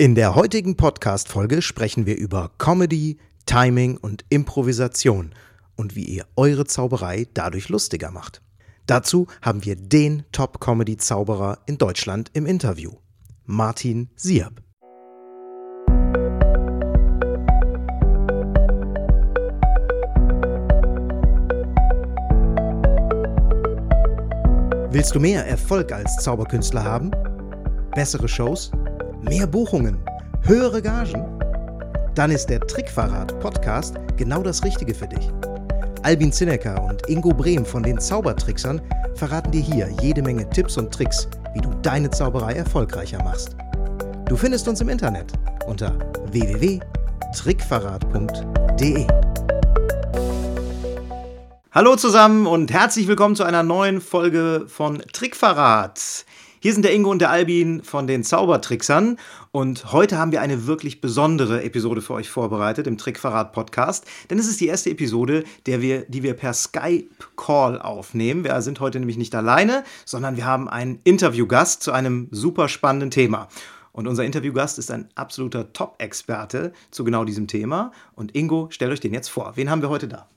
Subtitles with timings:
[0.00, 5.34] In der heutigen Podcast-Folge sprechen wir über Comedy, Timing und Improvisation
[5.76, 8.40] und wie ihr eure Zauberei dadurch lustiger macht.
[8.86, 12.92] Dazu haben wir den Top-Comedy-Zauberer in Deutschland im Interview,
[13.44, 14.62] Martin Siab.
[24.90, 27.10] Willst du mehr Erfolg als Zauberkünstler haben?
[27.94, 28.70] Bessere Shows?
[29.22, 29.98] Mehr Buchungen?
[30.44, 31.26] Höhere Gagen?
[32.14, 35.28] Dann ist der Trickverrat Podcast genau das Richtige für dich.
[36.02, 38.80] Albin Zinecker und Ingo Brehm von den Zaubertricksern
[39.14, 43.54] verraten dir hier jede Menge Tipps und Tricks, wie du deine Zauberei erfolgreicher machst.
[44.26, 45.34] Du findest uns im Internet
[45.66, 45.98] unter
[46.30, 49.06] www.trickverrat.de.
[51.72, 56.24] Hallo zusammen und herzlich willkommen zu einer neuen Folge von Trickverrat.
[56.62, 59.16] Hier sind der Ingo und der Albin von den Zaubertricksern
[59.50, 64.38] und heute haben wir eine wirklich besondere Episode für euch vorbereitet im Trickverrat Podcast, denn
[64.38, 68.44] es ist die erste Episode, der wir, die wir per Skype Call aufnehmen.
[68.44, 73.10] Wir sind heute nämlich nicht alleine, sondern wir haben einen Interviewgast zu einem super spannenden
[73.10, 73.48] Thema.
[73.92, 77.90] Und unser Interviewgast ist ein absoluter Top-Experte zu genau diesem Thema.
[78.14, 79.52] Und Ingo, stellt euch den jetzt vor.
[79.54, 80.28] Wen haben wir heute da?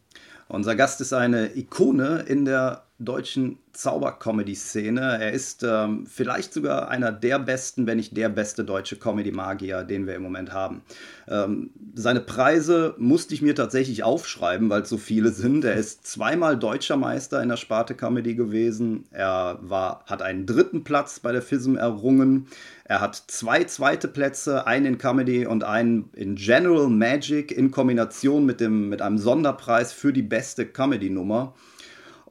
[0.48, 5.18] Unser Gast ist eine Ikone in der deutschen Zauber-Comedy-Szene.
[5.20, 10.06] Er ist ähm, vielleicht sogar einer der besten, wenn nicht der beste deutsche Comedy-Magier, den
[10.06, 10.84] wir im Moment haben.
[11.28, 15.66] Ähm, seine Preise musste ich mir tatsächlich aufschreiben, weil es so viele sind.
[15.66, 19.06] Er ist zweimal deutscher Meister in der Sparte Comedy gewesen.
[19.12, 22.48] Er war, hat einen dritten Platz bei der FISM errungen.
[22.86, 28.46] Er hat zwei zweite Plätze, einen in Comedy und einen in General Magic in Kombination
[28.46, 31.54] mit, dem, mit einem Sonderpreis für die beste Comedy-Nummer.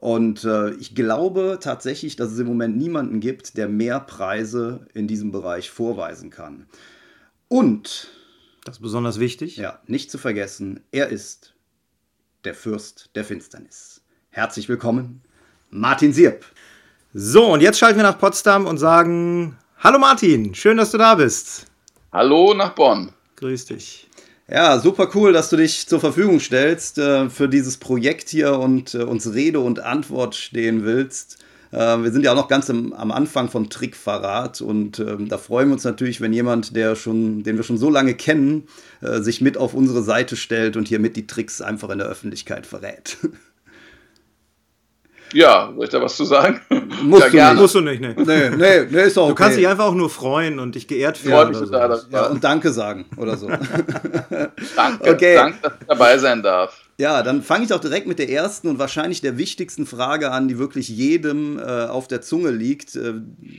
[0.03, 5.07] Und äh, ich glaube tatsächlich, dass es im Moment niemanden gibt, der mehr Preise in
[5.07, 6.67] diesem Bereich vorweisen kann.
[7.47, 8.09] Und,
[8.65, 11.53] das ist besonders wichtig, ja, nicht zu vergessen, er ist
[12.43, 14.01] der Fürst der Finsternis.
[14.29, 15.21] Herzlich willkommen,
[15.69, 16.43] Martin Sierp.
[17.13, 21.15] So, und jetzt schalten wir nach Potsdam und sagen: Hallo Martin, schön, dass du da
[21.15, 21.67] bist.
[22.11, 23.13] Hallo nach Bonn.
[23.37, 24.09] Grüß dich.
[24.49, 28.93] Ja, super cool, dass du dich zur Verfügung stellst äh, für dieses Projekt hier und
[28.93, 31.37] äh, uns Rede und Antwort stehen willst.
[31.71, 35.37] Äh, wir sind ja auch noch ganz im, am Anfang von Trickverrat und ähm, da
[35.37, 38.67] freuen wir uns natürlich, wenn jemand, der schon, den wir schon so lange kennen,
[38.99, 42.07] äh, sich mit auf unsere Seite stellt und hier mit die Tricks einfach in der
[42.07, 43.17] Öffentlichkeit verrät.
[45.33, 46.61] Ja, soll ich da was zu sagen?
[47.01, 47.51] Musst, ja, du, gerne.
[47.53, 47.61] nicht.
[47.61, 48.15] Musst du nicht, ne.
[48.17, 51.17] Nee, nee, nee, ist auch Du kannst dich einfach auch nur freuen und dich geehrt
[51.17, 51.33] fühlen.
[51.33, 51.65] Ja, oder so.
[51.65, 53.47] da, ja, und Danke sagen oder so.
[53.47, 55.35] danke, okay.
[55.35, 56.82] danke, dass ich dabei sein darf.
[56.99, 60.47] Ja, dann fange ich auch direkt mit der ersten und wahrscheinlich der wichtigsten Frage an,
[60.47, 62.95] die wirklich jedem äh, auf der Zunge liegt.
[62.95, 63.15] Äh,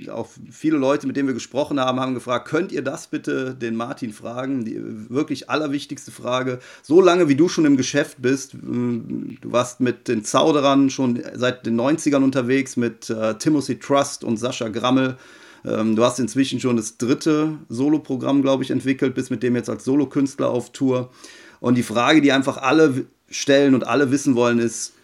[0.09, 3.75] auch viele Leute, mit denen wir gesprochen haben, haben gefragt, könnt ihr das bitte den
[3.75, 4.65] Martin fragen?
[4.65, 4.81] Die
[5.11, 6.61] wirklich allerwichtigste Frage.
[6.83, 11.21] So lange wie du schon im Geschäft bist, äh, du warst mit den Zauderern schon
[11.35, 15.17] seit den 90ern unterwegs, mit äh, Timothy Trust und Sascha Grammel.
[15.65, 19.71] Ähm, du hast inzwischen schon das dritte Soloprogramm, glaube ich, entwickelt, bist mit dem jetzt
[19.71, 21.11] als Solokünstler auf Tour.
[21.59, 24.95] Und die Frage, die einfach alle stellen und alle wissen wollen, ist,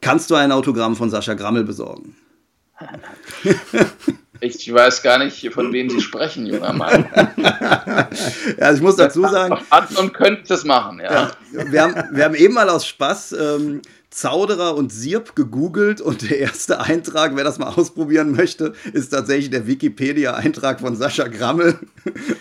[0.00, 2.16] kannst du ein Autogramm von Sascha Grammel besorgen?
[4.40, 7.08] Ich weiß gar nicht, von wem Sie sprechen, junger Mann.
[7.36, 8.08] ja,
[8.60, 9.58] also ich muss dazu sagen.
[9.96, 11.32] Und könnte das machen, ja.
[11.52, 16.28] ja wir, haben, wir haben eben mal aus Spaß ähm, Zauderer und Sirp gegoogelt und
[16.28, 21.78] der erste Eintrag, wer das mal ausprobieren möchte, ist tatsächlich der Wikipedia-Eintrag von Sascha Grammel.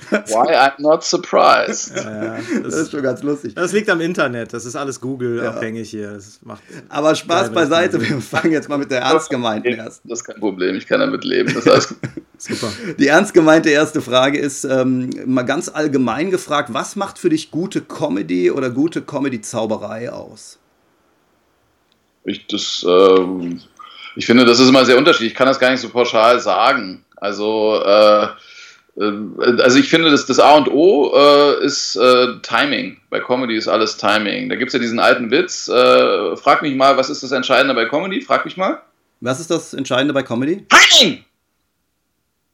[0.10, 1.96] Why I'm not surprised.
[1.96, 3.54] Ja, ja, das, das, ist schon ganz lustig.
[3.56, 6.12] Das liegt am Internet, das ist alles Google-abhängig hier.
[6.12, 10.08] Das macht Aber Spaß beiseite, wir fangen jetzt mal mit der ernst gemeinten ersten.
[10.08, 11.54] Das ist kein Problem, ich kann damit leben.
[11.54, 11.96] Das heißt
[12.38, 12.72] Super.
[13.00, 17.50] Die ernst gemeinte erste Frage ist ähm, mal ganz allgemein gefragt, was macht für dich
[17.50, 20.60] gute Comedy oder gute Comedy-Zauberei aus?
[22.28, 23.56] Ich, das, äh,
[24.16, 25.32] ich finde, das ist immer sehr unterschiedlich.
[25.32, 27.06] Ich kann das gar nicht so pauschal sagen.
[27.16, 28.28] Also, äh,
[28.98, 32.98] äh, also ich finde, das, das A und O äh, ist äh, Timing.
[33.10, 34.50] Bei Comedy ist alles Timing.
[34.50, 35.68] Da gibt es ja diesen alten Witz.
[35.68, 38.22] Äh, frag mich mal, was ist das Entscheidende bei Comedy?
[38.22, 38.82] Frag mich mal.
[39.22, 40.66] Was ist das Entscheidende bei Comedy?
[40.68, 41.24] Timing!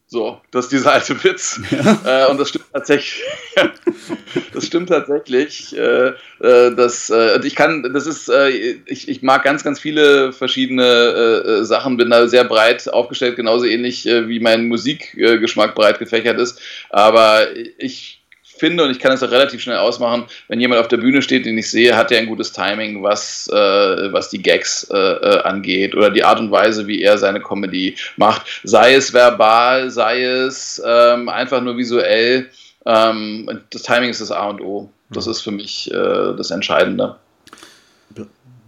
[0.06, 1.60] So, das ist dieser alte Witz.
[1.72, 2.28] Ja.
[2.28, 3.24] Äh, und das stimmt tatsächlich.
[4.54, 5.76] das stimmt tatsächlich.
[5.76, 6.10] Äh,
[6.40, 8.50] äh, das, äh, ich kann, das ist, äh,
[8.86, 13.66] ich, ich mag ganz, ganz viele verschiedene äh, Sachen, bin da sehr breit aufgestellt, genauso
[13.66, 16.60] ähnlich wie mein Musikgeschmack breit gefächert ist.
[16.90, 17.48] Aber
[17.78, 18.23] ich
[18.58, 21.46] finde, und ich kann es auch relativ schnell ausmachen, wenn jemand auf der Bühne steht,
[21.46, 25.42] den ich sehe, hat er ein gutes Timing, was, äh, was die Gags äh, äh,
[25.44, 28.62] angeht oder die Art und Weise, wie er seine Comedy macht.
[28.64, 32.50] Sei es verbal, sei es ähm, einfach nur visuell.
[32.86, 34.90] Ähm, das Timing ist das A und O.
[35.10, 37.18] Das ist für mich äh, das Entscheidende.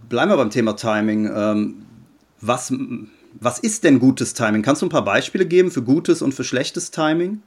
[0.08, 1.26] Bleiben wir beim Thema Timing.
[1.26, 1.86] Ähm,
[2.40, 2.72] was,
[3.40, 4.62] was ist denn gutes Timing?
[4.62, 7.42] Kannst du ein paar Beispiele geben für gutes und für schlechtes Timing?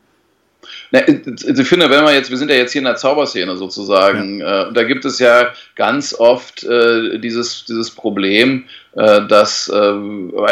[0.92, 4.40] Na, ich finde, wenn wir jetzt, wir sind ja jetzt hier in der Zauberszene sozusagen,
[4.40, 4.70] ja.
[4.70, 8.66] äh, da gibt es ja ganz oft äh, dieses, dieses Problem,
[8.96, 9.92] äh, dass äh,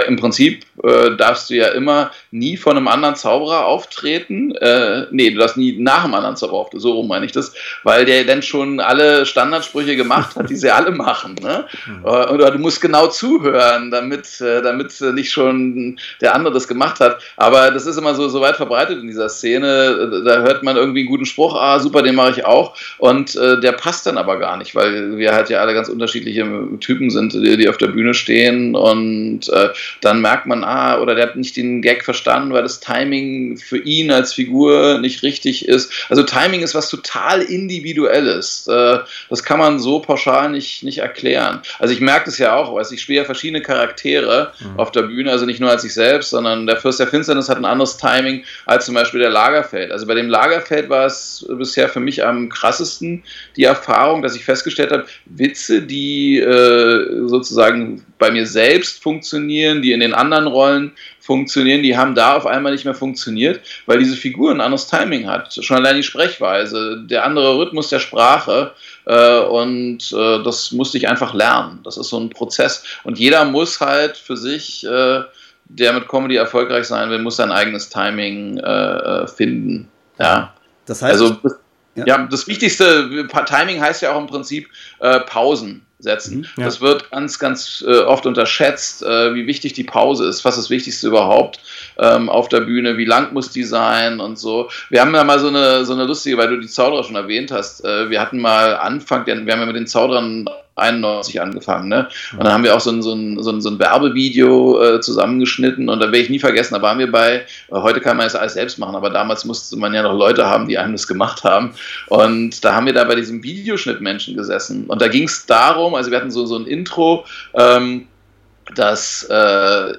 [0.08, 4.54] im Prinzip äh, darfst du ja immer nie von einem anderen Zauberer auftreten.
[4.56, 7.54] Äh, nee, du darfst nie nach einem anderen Zauberer auftreten, so rum meine ich das,
[7.84, 11.36] weil der dann schon alle Standardsprüche gemacht hat, die sie alle machen.
[11.42, 11.66] Ne?
[11.88, 12.06] Mhm.
[12.06, 17.00] Äh, oder du musst genau zuhören, damit, äh, damit nicht schon der andere das gemacht
[17.00, 17.20] hat.
[17.38, 20.24] Aber das ist immer so, so weit verbreitet in dieser Szene.
[20.26, 22.76] Da hört man irgendwie einen guten Spruch, ah, super, den mache ich auch.
[22.98, 26.46] Und der passt dann aber gar nicht, weil wir halt ja alle ganz unterschiedliche
[26.80, 29.70] Typen sind, die, die auf der Bühne stehen stehen und äh,
[30.02, 33.78] dann merkt man, ah, oder der hat nicht den Gag verstanden, weil das Timing für
[33.78, 35.92] ihn als Figur nicht richtig ist.
[36.10, 38.68] Also Timing ist was total individuelles.
[38.68, 41.62] Äh, das kann man so pauschal nicht, nicht erklären.
[41.80, 44.78] Also ich merke das ja auch, weil ich spiele ja verschiedene Charaktere mhm.
[44.78, 47.58] auf der Bühne, also nicht nur als ich selbst, sondern der Fürst der Finsternis hat
[47.58, 49.92] ein anderes Timing als zum Beispiel der Lagerfeld.
[49.92, 53.24] Also bei dem Lagerfeld war es bisher für mich am krassesten
[53.56, 59.92] die Erfahrung, dass ich festgestellt habe, Witze, die äh, sozusagen bei mir selbst funktionieren, die
[59.92, 64.16] in den anderen Rollen funktionieren, die haben da auf einmal nicht mehr funktioniert, weil diese
[64.16, 65.54] Figur ein anderes Timing hat.
[65.54, 68.72] Schon allein die Sprechweise, der andere Rhythmus der Sprache
[69.06, 71.80] äh, und äh, das musste ich einfach lernen.
[71.84, 75.22] Das ist so ein Prozess und jeder muss halt für sich, äh,
[75.66, 79.90] der mit Comedy erfolgreich sein will, muss sein eigenes Timing äh, äh, finden.
[80.18, 80.54] Ja.
[80.86, 81.38] Das heißt, also,
[81.98, 82.06] ja.
[82.06, 82.28] ja.
[82.30, 86.40] das Wichtigste, Timing heißt ja auch im Prinzip äh, Pausen setzen.
[86.40, 86.66] Mhm, ja.
[86.66, 90.70] Das wird ganz, ganz äh, oft unterschätzt, äh, wie wichtig die Pause ist, was das
[90.70, 91.60] Wichtigste überhaupt
[91.98, 94.70] ähm, auf der Bühne, wie lang muss die sein und so.
[94.90, 97.52] Wir haben ja mal so eine, so eine lustige, weil du die Zauderer schon erwähnt
[97.52, 100.48] hast, äh, wir hatten mal Anfang, wir haben ja mit den Zauderern
[100.78, 101.90] 91 angefangen.
[101.90, 102.08] Ne?
[102.34, 105.02] Und dann haben wir auch so ein, so ein, so ein, so ein Werbevideo äh,
[105.02, 108.26] zusammengeschnitten und da werde ich nie vergessen, da waren wir bei, äh, heute kann man
[108.26, 111.08] das alles selbst machen, aber damals musste man ja noch Leute haben, die einem das
[111.08, 111.74] gemacht haben.
[112.08, 114.86] Und da haben wir da bei diesem Videoschnittmenschen gesessen.
[114.88, 118.08] Und da ging es darum, also wir hatten so, so ein Intro, ähm,
[118.76, 119.94] dass äh,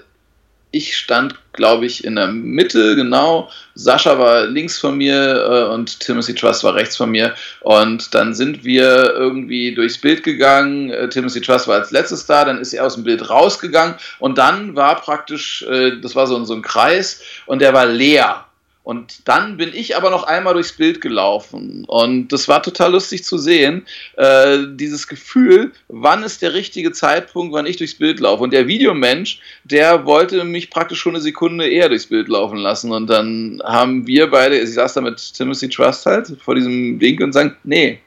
[0.71, 3.51] ich stand, glaube ich, in der Mitte, genau.
[3.75, 7.35] Sascha war links von mir äh, und Timothy Trust war rechts von mir.
[7.61, 10.91] Und dann sind wir irgendwie durchs Bild gegangen.
[10.91, 13.95] Äh, Timothy Trust war als letztes da, dann ist er aus dem Bild rausgegangen.
[14.19, 18.48] Und dann war praktisch, äh, das war so, so ein Kreis und der war leer.
[18.89, 21.85] Und dann bin ich aber noch einmal durchs Bild gelaufen.
[21.89, 23.85] Und das war total lustig zu sehen,
[24.17, 28.43] äh, dieses Gefühl, wann ist der richtige Zeitpunkt, wann ich durchs Bild laufe.
[28.43, 32.91] Und der Videomensch, der wollte mich praktisch schon eine Sekunde eher durchs Bild laufen lassen.
[32.91, 37.23] Und dann haben wir beide, ich saß da mit Timothy Trust halt vor diesem Ding
[37.23, 37.99] und sagen, nee,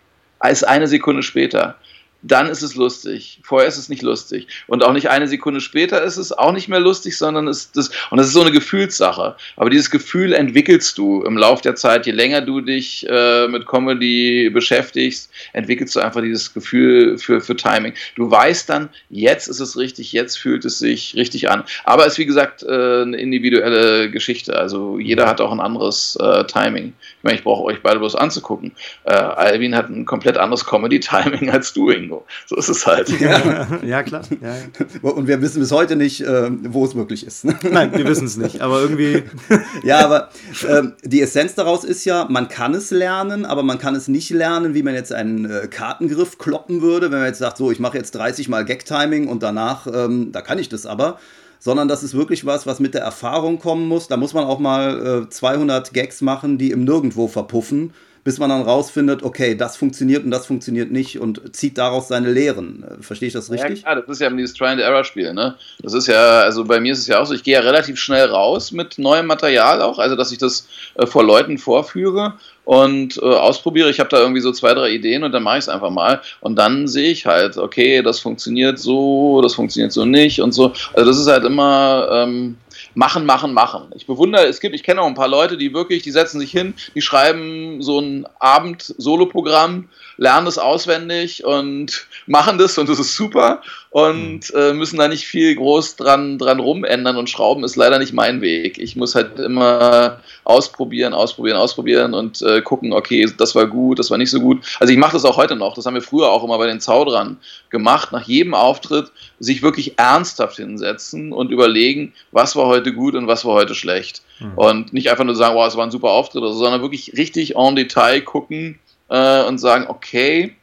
[0.50, 1.78] ist eine Sekunde später
[2.24, 3.40] dann ist es lustig.
[3.44, 4.48] Vorher ist es nicht lustig.
[4.68, 7.90] Und auch nicht eine Sekunde später ist es auch nicht mehr lustig, sondern ist das,
[8.10, 9.36] und das ist so eine Gefühlssache.
[9.56, 12.06] Aber dieses Gefühl entwickelst du im Laufe der Zeit.
[12.06, 17.56] Je länger du dich äh, mit Comedy beschäftigst, entwickelst du einfach dieses Gefühl für, für
[17.56, 17.94] Timing.
[18.16, 21.64] Du weißt dann, jetzt ist es richtig, jetzt fühlt es sich richtig an.
[21.84, 24.56] Aber es ist wie gesagt äh, eine individuelle Geschichte.
[24.56, 26.94] Also jeder hat auch ein anderes äh, Timing.
[27.18, 28.74] Ich meine, ich brauche euch beide bloß anzugucken.
[29.04, 31.92] Äh, Alvin hat ein komplett anderes Comedy-Timing als du.
[32.12, 32.26] Bingo.
[32.46, 33.10] So ist es halt.
[33.20, 34.24] Ja, ja klar.
[34.42, 35.10] Ja, ja.
[35.10, 37.46] Und wir wissen bis heute nicht, äh, wo es wirklich ist.
[37.46, 37.58] Ne?
[37.70, 39.24] Nein, wir wissen es nicht, aber irgendwie.
[39.84, 40.30] ja, aber
[40.68, 44.30] äh, die Essenz daraus ist ja, man kann es lernen, aber man kann es nicht
[44.30, 47.80] lernen, wie man jetzt einen äh, Kartengriff kloppen würde, wenn man jetzt sagt, so, ich
[47.80, 51.20] mache jetzt 30 Mal Gag-Timing und danach, ähm, da kann ich das aber
[51.64, 54.08] sondern das ist wirklich was, was mit der Erfahrung kommen muss.
[54.08, 58.50] Da muss man auch mal äh, 200 Gags machen, die im Nirgendwo verpuffen bis man
[58.50, 62.86] dann rausfindet, okay, das funktioniert und das funktioniert nicht und zieht daraus seine Lehren.
[63.02, 63.80] Verstehe ich das richtig?
[63.80, 65.56] Ja, klar, das ist ja dieses Try-and-Error-Spiel, ne?
[65.82, 67.98] Das ist ja, also bei mir ist es ja auch so, ich gehe ja relativ
[67.98, 73.18] schnell raus mit neuem Material auch, also dass ich das äh, vor Leuten vorführe und
[73.18, 73.90] äh, ausprobiere.
[73.90, 76.22] Ich habe da irgendwie so zwei, drei Ideen und dann mache ich es einfach mal.
[76.42, 80.74] Und dann sehe ich halt, okay, das funktioniert so, das funktioniert so nicht und so.
[80.94, 82.58] Also das ist halt immer, ähm,
[82.94, 83.92] machen, machen, machen.
[83.96, 86.52] Ich bewundere, es gibt, ich kenne auch ein paar Leute, die wirklich, die setzen sich
[86.52, 93.16] hin, die schreiben so ein Abend-Solo-Programm, lernen das auswendig und machen das und das ist
[93.16, 98.00] super und äh, müssen da nicht viel groß dran, dran rumändern und schrauben ist leider
[98.00, 98.78] nicht mein Weg.
[98.78, 104.10] Ich muss halt immer ausprobieren, ausprobieren, ausprobieren und äh, gucken, okay, das war gut, das
[104.10, 104.64] war nicht so gut.
[104.80, 106.80] Also ich mache das auch heute noch, das haben wir früher auch immer bei den
[106.80, 107.38] Zaudern
[107.70, 113.28] gemacht, nach jedem Auftritt sich wirklich ernsthaft hinsetzen und überlegen, was war heute gut und
[113.28, 114.22] was war heute schlecht.
[114.40, 114.54] Mhm.
[114.56, 117.76] Und nicht einfach nur sagen, wow, es war ein super Auftritt, sondern wirklich richtig en
[117.76, 118.80] Detail gucken
[119.10, 120.56] äh, und sagen, okay,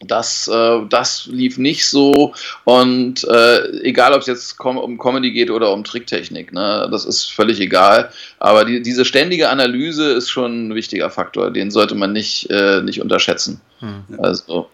[0.00, 2.32] das, äh, das lief nicht so
[2.64, 7.26] und äh, egal, ob es jetzt um Comedy geht oder um Tricktechnik, ne, das ist
[7.26, 8.10] völlig egal.
[8.38, 12.80] Aber die, diese ständige Analyse ist schon ein wichtiger Faktor, den sollte man nicht, äh,
[12.80, 13.60] nicht unterschätzen.
[13.80, 14.04] Hm.
[14.18, 14.68] Also.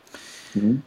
[0.53, 0.83] Mh.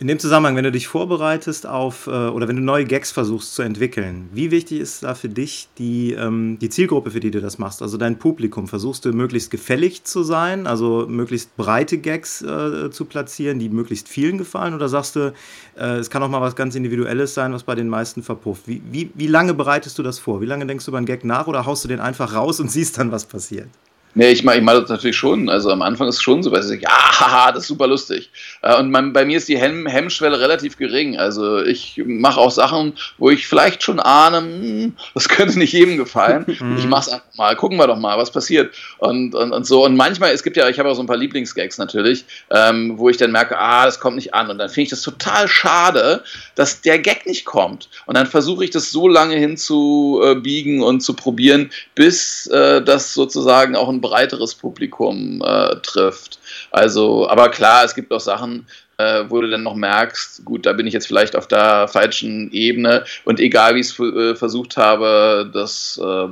[0.00, 3.54] In dem Zusammenhang, wenn du dich vorbereitest auf äh, oder wenn du neue Gags versuchst
[3.54, 7.42] zu entwickeln, wie wichtig ist da für dich die, ähm, die Zielgruppe, für die du
[7.42, 8.66] das machst, also dein Publikum?
[8.66, 14.08] Versuchst du möglichst gefällig zu sein, also möglichst breite Gags äh, zu platzieren, die möglichst
[14.08, 14.72] vielen gefallen?
[14.72, 15.34] Oder sagst du,
[15.76, 18.62] äh, es kann auch mal was ganz Individuelles sein, was bei den meisten verpufft?
[18.68, 20.40] Wie, wie, wie lange bereitest du das vor?
[20.40, 22.70] Wie lange denkst du über einen Gag nach oder haust du den einfach raus und
[22.70, 23.68] siehst dann, was passiert?
[24.14, 25.48] Nee, ich mache ich mach das natürlich schon.
[25.48, 27.86] Also am Anfang ist es schon so, weil ich sage, ja, haha, das ist super
[27.86, 28.30] lustig.
[28.62, 31.16] Äh, und mein, bei mir ist die Hemm Hemmschwelle relativ gering.
[31.16, 35.96] Also ich mache auch Sachen, wo ich vielleicht schon ahne, hm, das könnte nicht jedem
[35.96, 36.46] gefallen.
[36.60, 36.76] Mhm.
[36.76, 38.74] ich mache es einfach mal, gucken wir doch mal, was passiert.
[38.98, 39.84] Und, und, und so.
[39.84, 43.08] Und manchmal, es gibt ja, ich habe auch so ein paar Lieblingsgags natürlich, ähm, wo
[43.08, 44.50] ich dann merke, ah, das kommt nicht an.
[44.50, 46.22] Und dann finde ich das total schade,
[46.54, 47.88] dass der Gag nicht kommt.
[48.06, 53.76] Und dann versuche ich das so lange hinzubiegen und zu probieren, bis äh, das sozusagen
[53.76, 56.38] auch ein breiteres Publikum äh, trifft.
[56.70, 58.66] Also, aber klar, es gibt auch Sachen,
[58.98, 62.52] äh, wo du dann noch merkst, gut, da bin ich jetzt vielleicht auf der falschen
[62.52, 66.28] Ebene und egal wie ich es äh, versucht habe, das äh,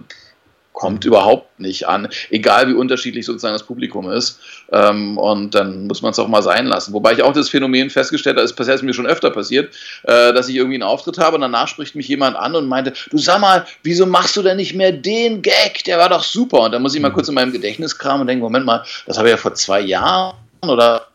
[0.78, 4.38] kommt überhaupt nicht an, egal wie unterschiedlich sozusagen das Publikum ist.
[4.70, 6.92] Ähm, und dann muss man es auch mal sein lassen.
[6.92, 10.48] Wobei ich auch das Phänomen festgestellt habe, es ist mir schon öfter passiert, äh, dass
[10.48, 13.40] ich irgendwie einen Auftritt habe und danach spricht mich jemand an und meinte, du sag
[13.40, 15.82] mal, wieso machst du denn nicht mehr den Gag?
[15.84, 16.60] Der war doch super.
[16.60, 17.14] Und dann muss ich mal mhm.
[17.14, 19.80] kurz in meinem Gedächtnis kramen und denken, Moment mal, das habe ich ja vor zwei
[19.80, 21.07] Jahren oder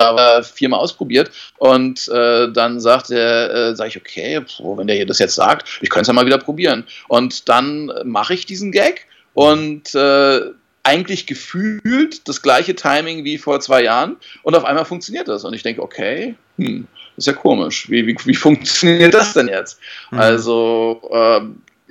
[0.00, 4.40] aber viermal ausprobiert und äh, dann sagt er, äh, sage ich, okay,
[4.76, 6.84] wenn der hier das jetzt sagt, ich könnte es ja mal wieder probieren.
[7.08, 10.40] Und dann mache ich diesen Gag und äh,
[10.82, 15.44] eigentlich gefühlt das gleiche Timing wie vor zwei Jahren und auf einmal funktioniert das.
[15.44, 17.90] Und ich denke, okay, hm, ist ja komisch.
[17.90, 19.78] Wie, wie, wie funktioniert das denn jetzt?
[20.10, 20.18] Mhm.
[20.18, 21.40] Also, äh,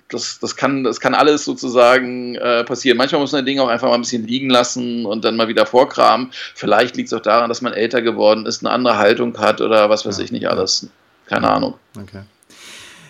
[0.10, 2.98] das, das, kann, das kann alles sozusagen äh, passieren.
[2.98, 5.66] Manchmal muss man Dinge auch einfach mal ein bisschen liegen lassen und dann mal wieder
[5.66, 6.32] vorkramen.
[6.56, 9.90] Vielleicht liegt es auch daran, dass man älter geworden ist, eine andere Haltung hat oder
[9.90, 10.24] was weiß ja.
[10.24, 10.88] ich nicht alles.
[11.28, 11.76] Keine Ahnung.
[11.96, 12.22] Okay.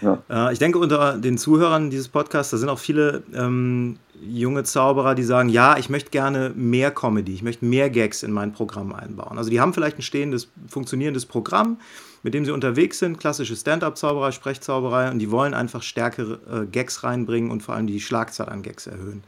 [0.02, 0.22] Ja.
[0.30, 5.16] Äh, ich denke, unter den Zuhörern dieses Podcasts, da sind auch viele ähm, junge Zauberer,
[5.16, 8.94] die sagen, ja, ich möchte gerne mehr Comedy, ich möchte mehr Gags in mein Programm
[8.94, 9.38] einbauen.
[9.38, 11.80] Also die haben vielleicht ein stehendes, funktionierendes Programm,
[12.24, 17.04] mit dem sie unterwegs sind, klassische Stand-up-Zauberei, Sprechzauberei, und die wollen einfach stärkere äh, Gags
[17.04, 19.24] reinbringen und vor allem die Schlagzahl an Gags erhöhen.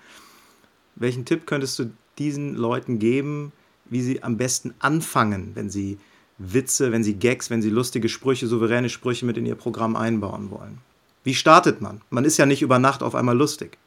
[0.95, 3.51] Welchen Tipp könntest du diesen Leuten geben,
[3.85, 5.97] wie sie am besten anfangen, wenn sie
[6.37, 10.51] Witze, wenn sie Gags, wenn sie lustige Sprüche, souveräne Sprüche mit in ihr Programm einbauen
[10.51, 10.79] wollen?
[11.23, 12.01] Wie startet man?
[12.09, 13.77] Man ist ja nicht über Nacht auf einmal lustig.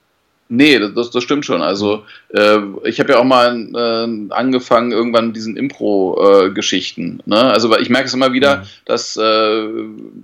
[0.51, 1.63] Nee, das, das stimmt schon.
[1.63, 7.21] Also äh, ich habe ja auch mal äh, angefangen irgendwann mit diesen Impro-Geschichten.
[7.27, 7.45] Äh, ne?
[7.45, 8.63] Also ich merke es immer wieder, mhm.
[8.85, 9.69] dass äh,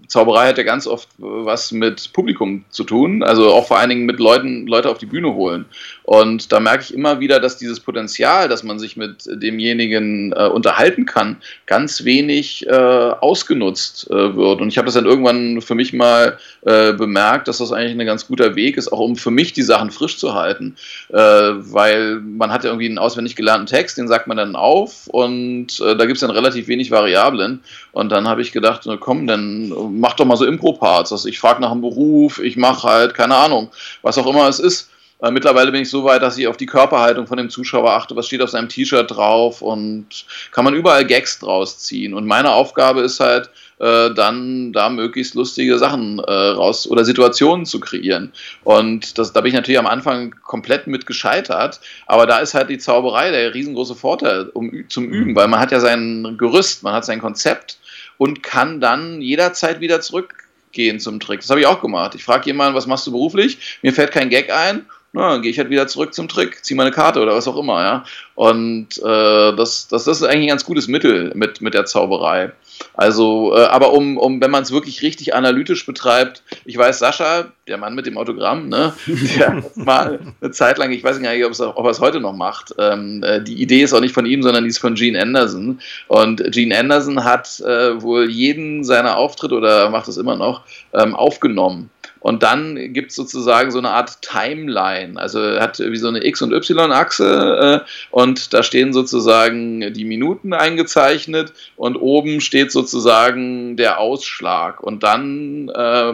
[0.08, 3.22] Zauberei hat ja ganz oft was mit Publikum zu tun.
[3.22, 5.64] Also auch vor allen Dingen mit Leuten, Leute auf die Bühne holen.
[6.02, 10.48] Und da merke ich immer wieder, dass dieses Potenzial, dass man sich mit demjenigen äh,
[10.48, 14.60] unterhalten kann, ganz wenig äh, ausgenutzt wird.
[14.60, 18.26] Und ich habe das dann irgendwann für mich mal bemerkt, dass das eigentlich ein ganz
[18.26, 20.76] guter Weg ist, auch um für mich die Sachen frisch zu halten.
[21.08, 25.06] Äh, weil man hat ja irgendwie einen auswendig gelernten Text, den sagt man dann auf
[25.08, 27.60] und äh, da gibt es dann relativ wenig Variablen.
[27.92, 31.12] Und dann habe ich gedacht, na komm, dann mach doch mal so Impro-Parts.
[31.12, 33.70] Also ich frage nach einem Beruf, ich mache halt, keine Ahnung,
[34.02, 34.90] was auch immer es ist.
[35.22, 38.16] Äh, mittlerweile bin ich so weit, dass ich auf die Körperhaltung von dem Zuschauer achte,
[38.16, 40.06] was steht auf seinem T-Shirt drauf und
[40.50, 42.14] kann man überall Gags draus ziehen.
[42.14, 43.50] Und meine Aufgabe ist halt,
[43.80, 48.32] äh, dann da möglichst lustige Sachen äh, raus oder Situationen zu kreieren.
[48.62, 52.68] Und das, da bin ich natürlich am Anfang komplett mit gescheitert, aber da ist halt
[52.68, 55.12] die Zauberei der riesengroße Vorteil um, zum mhm.
[55.12, 57.78] Üben, weil man hat ja sein Gerüst, man hat sein Konzept
[58.18, 61.40] und kann dann jederzeit wieder zurückgehen zum Trick.
[61.40, 62.14] Das habe ich auch gemacht.
[62.14, 63.78] Ich frage jemanden, was machst du beruflich?
[63.80, 66.76] Mir fällt kein Gag ein na, dann gehe ich halt wieder zurück zum Trick, ziehe
[66.76, 68.04] meine Karte oder was auch immer, ja.
[68.36, 72.52] Und äh, das, das, das ist eigentlich ein ganz gutes Mittel mit, mit der Zauberei.
[72.94, 77.46] Also, äh, aber um, um wenn man es wirklich richtig analytisch betreibt, ich weiß, Sascha,
[77.66, 78.94] der Mann mit dem Autogramm, ne,
[79.36, 82.74] der mal eine Zeit lang, ich weiß gar nicht, ob er es heute noch macht.
[82.78, 85.80] Ähm, äh, die Idee ist auch nicht von ihm, sondern die ist von Gene Anderson.
[86.06, 90.62] Und Gene Anderson hat äh, wohl jeden seiner Auftritte oder macht es immer noch
[90.94, 91.90] ähm, aufgenommen.
[92.20, 95.18] Und dann gibt es sozusagen so eine Art Timeline.
[95.18, 100.52] Also hat wie so eine X- und Y-Achse äh, und da stehen sozusagen die Minuten
[100.52, 104.82] eingezeichnet und oben steht sozusagen der Ausschlag.
[104.82, 106.12] Und dann äh,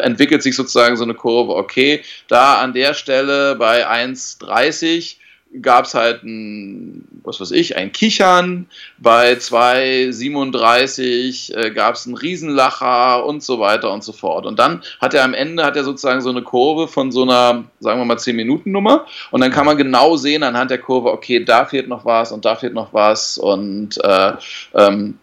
[0.00, 1.54] entwickelt sich sozusagen so eine Kurve.
[1.54, 5.16] Okay, da an der Stelle bei 1,30
[5.62, 8.66] gab es halt ein, was weiß ich, ein Kichern,
[8.98, 14.46] bei 2,37 äh, gab es einen Riesenlacher und so weiter und so fort.
[14.46, 17.64] Und dann hat er am Ende, hat er sozusagen so eine Kurve von so einer,
[17.80, 21.64] sagen wir mal, 10-Minuten-Nummer und dann kann man genau sehen anhand der Kurve, okay, da
[21.64, 23.38] fehlt noch was und da fehlt noch was.
[23.38, 24.32] Und äh,
[24.74, 25.18] ähm,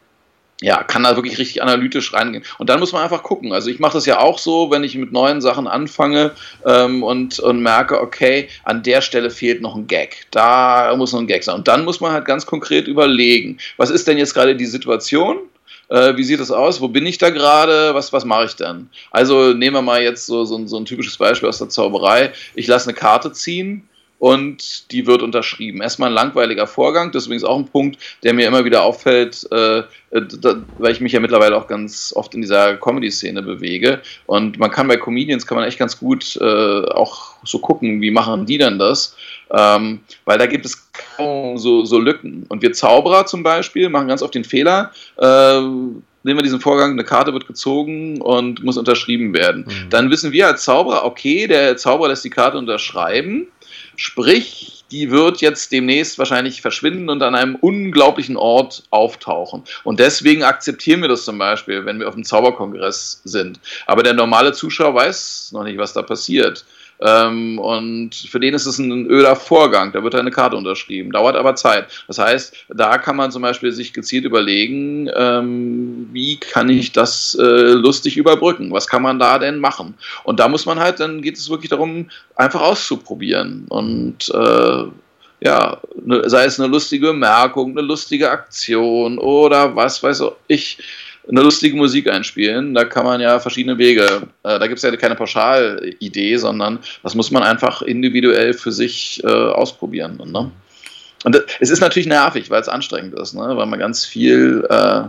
[0.64, 2.46] ja, kann da wirklich richtig analytisch reingehen.
[2.58, 3.52] Und dann muss man einfach gucken.
[3.52, 6.32] Also ich mache das ja auch so, wenn ich mit neuen Sachen anfange
[6.66, 10.26] ähm, und, und merke, okay, an der Stelle fehlt noch ein Gag.
[10.32, 11.56] Da muss noch ein Gag sein.
[11.56, 15.38] Und dann muss man halt ganz konkret überlegen, was ist denn jetzt gerade die Situation?
[15.90, 16.80] Äh, wie sieht das aus?
[16.80, 17.94] Wo bin ich da gerade?
[17.94, 18.90] Was, was mache ich denn?
[19.12, 22.32] Also nehmen wir mal jetzt so, so, so ein typisches Beispiel aus der Zauberei.
[22.56, 23.90] Ich lasse eine Karte ziehen
[24.24, 25.82] und die wird unterschrieben.
[25.82, 29.46] Erstmal ein langweiliger Vorgang, das ist übrigens auch ein Punkt, der mir immer wieder auffällt,
[29.52, 34.00] äh, da, weil ich mich ja mittlerweile auch ganz oft in dieser Comedy-Szene bewege.
[34.26, 38.12] Und man kann bei Comedians kann man echt ganz gut äh, auch so gucken, wie
[38.12, 39.18] machen die denn das?
[39.52, 42.46] Ähm, weil da gibt es kaum so, so Lücken.
[42.48, 46.92] Und wir Zauberer zum Beispiel machen ganz oft den Fehler, äh, nehmen wir diesen Vorgang,
[46.92, 49.66] eine Karte wird gezogen und muss unterschrieben werden.
[49.68, 49.90] Mhm.
[49.90, 53.48] Dann wissen wir als Zauberer, okay, der Zauberer lässt die Karte unterschreiben
[53.96, 59.64] Sprich, die wird jetzt demnächst wahrscheinlich verschwinden und an einem unglaublichen Ort auftauchen.
[59.84, 63.60] Und deswegen akzeptieren wir das zum Beispiel, wenn wir auf dem Zauberkongress sind.
[63.88, 66.66] Aber der normale Zuschauer weiß noch nicht, was da passiert.
[67.04, 69.92] Ähm, und für den ist es ein öder Vorgang.
[69.92, 71.12] Da wird eine Karte unterschrieben.
[71.12, 71.88] Dauert aber Zeit.
[72.08, 77.38] Das heißt, da kann man zum Beispiel sich gezielt überlegen, ähm, wie kann ich das
[77.40, 78.72] äh, lustig überbrücken?
[78.72, 79.96] Was kann man da denn machen?
[80.24, 83.66] Und da muss man halt, dann geht es wirklich darum, einfach auszuprobieren.
[83.68, 84.84] Und äh,
[85.42, 90.78] ja, ne, sei es eine lustige Bemerkung, eine lustige Aktion oder was weiß ich
[91.28, 92.74] eine lustige Musik einspielen.
[92.74, 97.16] Da kann man ja verschiedene Wege, äh, da gibt es ja keine Pauschalidee, sondern das
[97.16, 100.20] muss man einfach individuell für sich äh, ausprobieren.
[100.26, 100.52] Ne?
[101.24, 103.56] Und das, es ist natürlich nervig, weil es anstrengend ist, ne?
[103.56, 105.04] weil man ganz viel äh,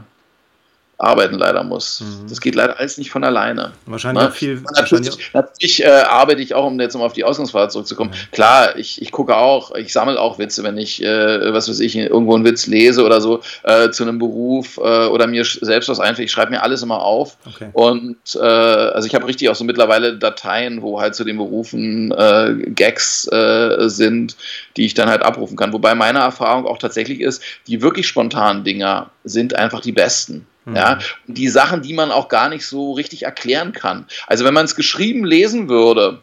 [0.99, 2.01] arbeiten leider muss.
[2.01, 2.29] Mhm.
[2.29, 3.73] Das geht leider alles nicht von alleine.
[3.87, 4.29] Wahrscheinlich ne?
[4.29, 4.63] auch viel.
[4.77, 8.11] Natürlich, natürlich äh, arbeite ich auch, um jetzt mal auf die Ausgangsfrage zurückzukommen.
[8.11, 8.33] Mhm.
[8.33, 11.97] Klar, ich, ich gucke auch, ich sammle auch Witze, wenn ich, äh, was weiß ich,
[11.97, 16.01] irgendwo einen Witz lese oder so äh, zu einem Beruf äh, oder mir selbst was
[16.01, 16.27] einfällt.
[16.27, 17.37] Ich schreibe mir alles immer auf.
[17.47, 17.71] Okay.
[17.73, 22.13] Und äh, also ich habe richtig auch so mittlerweile Dateien, wo halt zu den Berufen
[22.13, 24.37] äh, Gags sind,
[24.77, 25.73] die ich dann halt abrufen kann.
[25.73, 30.47] Wobei meine Erfahrung auch tatsächlich ist, die wirklich spontanen Dinger sind einfach die besten.
[30.65, 30.77] Mhm.
[30.77, 34.07] Ja, die Sachen, die man auch gar nicht so richtig erklären kann.
[34.27, 36.21] Also wenn man es geschrieben lesen würde,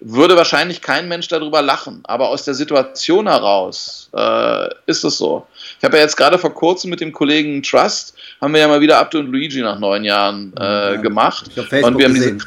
[0.00, 2.00] würde wahrscheinlich kein Mensch darüber lachen.
[2.04, 5.46] Aber aus der Situation heraus äh, ist es so.
[5.78, 8.80] Ich habe ja jetzt gerade vor kurzem mit dem Kollegen Trust, haben wir ja mal
[8.80, 11.50] wieder Abdu und Luigi nach neun Jahren äh, ja, gemacht.
[11.56, 12.38] und wir haben diese,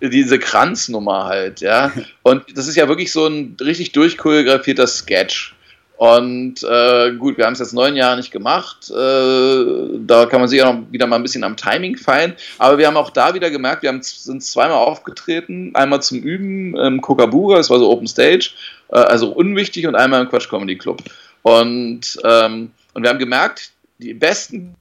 [0.00, 1.92] diese Kranznummer halt, ja.
[2.22, 5.54] Und das ist ja wirklich so ein richtig durchchoreografierter Sketch.
[5.98, 8.88] Und äh, gut, wir haben es jetzt neun Jahre nicht gemacht.
[8.88, 12.34] Äh, da kann man sich auch noch wieder mal ein bisschen am Timing feilen.
[12.58, 15.72] Aber wir haben auch da wieder gemerkt, wir haben, sind zweimal aufgetreten.
[15.74, 18.50] Einmal zum Üben im Kokabura, das war so Open Stage,
[18.90, 21.02] äh, also unwichtig, und einmal im Quatsch Comedy Club.
[21.42, 24.76] Und, ähm, und wir haben gemerkt, die besten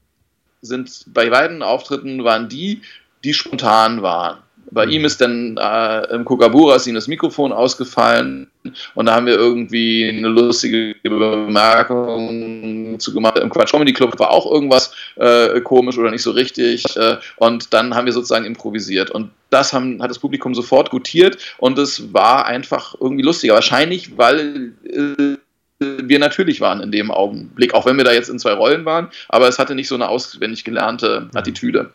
[0.62, 2.84] sind bei beiden Auftritten waren die,
[3.23, 4.38] die spontan waren.
[4.71, 4.91] Bei mhm.
[4.91, 8.47] ihm ist dann äh, im Kokabura ist ihm das Mikrofon ausgefallen
[8.95, 13.39] und da haben wir irgendwie eine lustige Bemerkung zu gemacht.
[13.39, 17.73] Im Quatsch Comedy Club war auch irgendwas äh, komisch oder nicht so richtig äh, und
[17.73, 22.13] dann haben wir sozusagen improvisiert und das haben, hat das Publikum sofort gutiert und es
[22.13, 23.53] war einfach irgendwie lustiger.
[23.53, 25.38] Wahrscheinlich, weil äh,
[25.80, 29.10] wir natürlich waren in dem Augenblick, auch wenn wir da jetzt in zwei Rollen waren,
[29.30, 31.38] aber es hatte nicht so eine auswendig gelernte mhm.
[31.38, 31.91] Attitüde.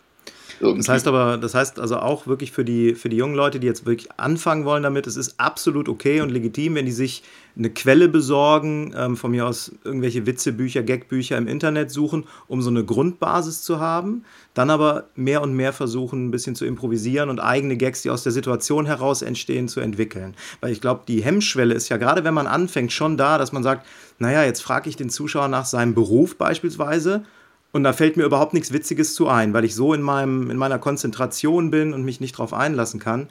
[0.63, 0.79] Irgendwie.
[0.79, 3.67] Das heißt aber, das heißt also auch wirklich für die, für die jungen Leute, die
[3.67, 7.25] jetzt wirklich anfangen wollen damit, es ist absolut okay und legitim, wenn die sich
[7.59, 12.71] eine Quelle besorgen, ähm, von mir aus irgendwelche Witzebücher, Gagbücher im Internet suchen, um so
[12.71, 17.41] eine Grundbasis zu haben, dann aber mehr und mehr versuchen, ein bisschen zu improvisieren und
[17.41, 20.35] eigene Gags, die aus der Situation heraus entstehen, zu entwickeln.
[20.61, 23.65] Weil ich glaube, die Hemmschwelle ist ja gerade, wenn man anfängt, schon da, dass man
[23.65, 23.85] sagt,
[24.21, 27.25] naja, jetzt frage ich den Zuschauer nach seinem Beruf beispielsweise
[27.73, 30.59] Und da fällt mir überhaupt nichts Witziges zu ein, weil ich so in, meinem, in
[30.59, 33.29] meiner Konzentration bin und mich nicht drauf einlassen kann.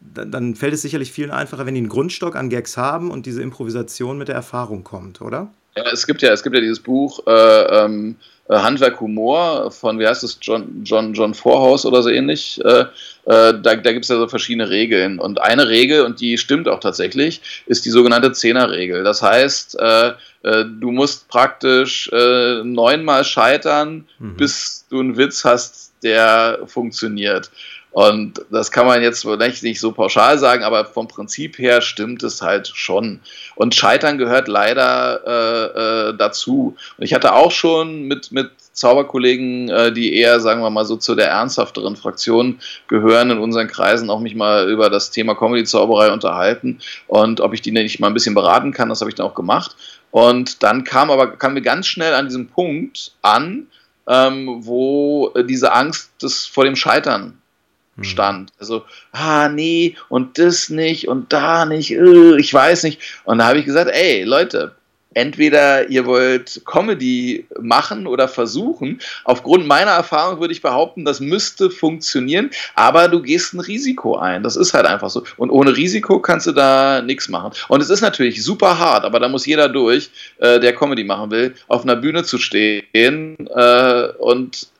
[0.00, 3.26] Dann, dann fällt es sicherlich vielen einfacher, wenn die einen Grundstock an Gags haben und
[3.26, 5.52] diese Improvisation mit der Erfahrung kommt, oder?
[5.76, 8.16] Ja, es gibt ja, es gibt ja dieses Buch äh, ähm,
[8.48, 12.60] äh, Handwerk Humor von, wie heißt es, John, John, John Vorhaus oder so ähnlich.
[12.64, 12.86] Äh, äh,
[13.24, 15.18] da da gibt es ja so verschiedene Regeln.
[15.18, 19.04] Und eine Regel, und die stimmt auch tatsächlich, ist die sogenannte Zehnerregel.
[19.04, 24.36] Das heißt, äh, äh, du musst praktisch äh, neunmal scheitern, mhm.
[24.36, 27.50] bis du einen Witz hast, der funktioniert.
[27.92, 32.22] Und das kann man jetzt vielleicht nicht so pauschal sagen, aber vom Prinzip her stimmt
[32.22, 33.20] es halt schon.
[33.54, 36.74] Und Scheitern gehört leider äh, äh, dazu.
[36.96, 40.96] Und ich hatte auch schon mit, mit Zauberkollegen, äh, die eher, sagen wir mal, so
[40.96, 46.10] zu der ernsthafteren Fraktion gehören, in unseren Kreisen auch mich mal über das Thema Comedy-Zauberei
[46.10, 46.78] unterhalten
[47.08, 49.34] und ob ich die nicht mal ein bisschen beraten kann, das habe ich dann auch
[49.34, 49.76] gemacht.
[50.10, 53.66] Und dann kam aber, kam mir ganz schnell an diesem Punkt an,
[54.08, 57.41] ähm, wo diese Angst des, vor dem Scheitern
[57.96, 58.04] hm.
[58.04, 58.52] stand.
[58.58, 63.00] Also, ah, nee, und das nicht und da nicht, uh, ich weiß nicht.
[63.24, 64.74] Und da habe ich gesagt, ey, Leute,
[65.14, 69.00] entweder ihr wollt Comedy machen oder versuchen.
[69.24, 74.42] Aufgrund meiner Erfahrung würde ich behaupten, das müsste funktionieren, aber du gehst ein Risiko ein.
[74.42, 75.24] Das ist halt einfach so.
[75.36, 77.52] Und ohne Risiko kannst du da nichts machen.
[77.68, 81.30] Und es ist natürlich super hart, aber da muss jeder durch, äh, der Comedy machen
[81.30, 84.71] will, auf einer Bühne zu stehen äh, und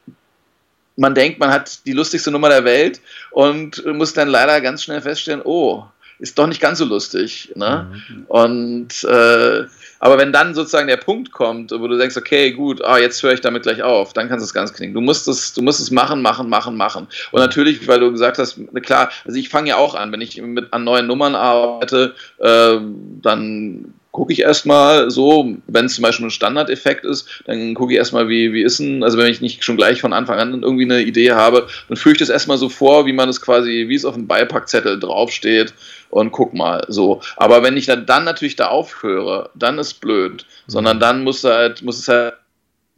[0.97, 3.01] man denkt, man hat die lustigste Nummer der Welt
[3.31, 5.85] und muss dann leider ganz schnell feststellen, oh,
[6.19, 7.53] ist doch nicht ganz so lustig.
[7.57, 7.91] Ne?
[8.09, 8.25] Mhm.
[8.29, 9.65] Und äh,
[9.99, 13.35] aber wenn dann sozusagen der Punkt kommt, wo du denkst, okay, gut, ah, jetzt höre
[13.35, 14.95] ich damit gleich auf, dann kannst du es ganz klingen.
[14.95, 17.07] Du musst es, du musst es machen, machen, machen, machen.
[17.31, 20.43] Und natürlich, weil du gesagt hast, klar, also ich fange ja auch an, wenn ich
[20.43, 22.79] mit an neuen Nummern arbeite, äh,
[23.23, 27.99] dann gucke ich erstmal so, wenn es zum Beispiel ein Standardeffekt ist, dann gucke ich
[27.99, 30.85] erstmal, wie, wie ist denn, also wenn ich nicht schon gleich von Anfang an irgendwie
[30.85, 33.95] eine Idee habe, dann führe ich das erstmal so vor, wie man es quasi, wie
[33.95, 35.73] es auf dem Beipackzettel draufsteht
[36.11, 37.23] und guck mal, so.
[37.39, 41.01] Aber wenn ich dann, dann natürlich da aufhöre, dann ist blöd, sondern mhm.
[41.01, 42.35] dann muss, halt, muss es halt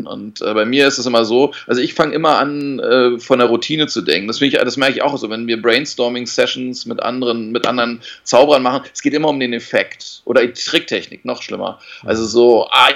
[0.06, 3.38] und äh, bei mir ist es immer so, also ich fange immer an, äh, von
[3.38, 4.26] der Routine zu denken.
[4.26, 8.62] Das, ich, das merke ich auch so, wenn wir Brainstorming-Sessions mit anderen, mit anderen Zauberern
[8.62, 11.78] machen, es geht immer um den Effekt oder Tricktechnik, noch schlimmer.
[12.04, 12.90] Also so, ah,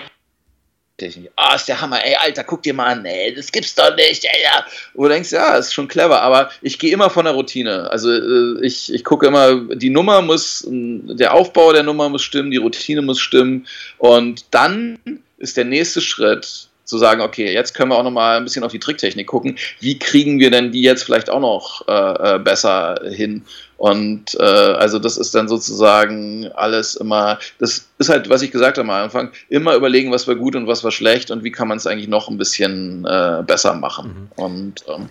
[0.99, 1.31] Technik.
[1.37, 3.94] Ah, oh, ist der Hammer, ey, Alter, guck dir mal an, ey, das gibt's doch
[3.97, 4.66] nicht, ey, ja.
[4.94, 7.88] Wo du denkst, ja, ist schon clever, aber ich gehe immer von der Routine.
[7.90, 12.51] Also äh, ich, ich gucke immer, die Nummer muss, der Aufbau der Nummer muss stimmen,
[12.51, 13.66] die Routine muss stimmen
[13.99, 14.99] und dann
[15.38, 18.64] ist der nächste Schritt, zu sagen, okay, jetzt können wir auch noch mal ein bisschen
[18.64, 19.59] auf die Tricktechnik gucken.
[19.79, 23.44] Wie kriegen wir denn die jetzt vielleicht auch noch äh, äh besser hin?
[23.77, 28.79] Und äh, also das ist dann sozusagen alles immer, das ist halt, was ich gesagt
[28.79, 31.68] habe am Anfang, immer überlegen, was war gut und was war schlecht und wie kann
[31.68, 34.31] man es eigentlich noch ein bisschen äh, besser machen.
[34.37, 34.42] Mhm.
[34.42, 35.09] Und ähm,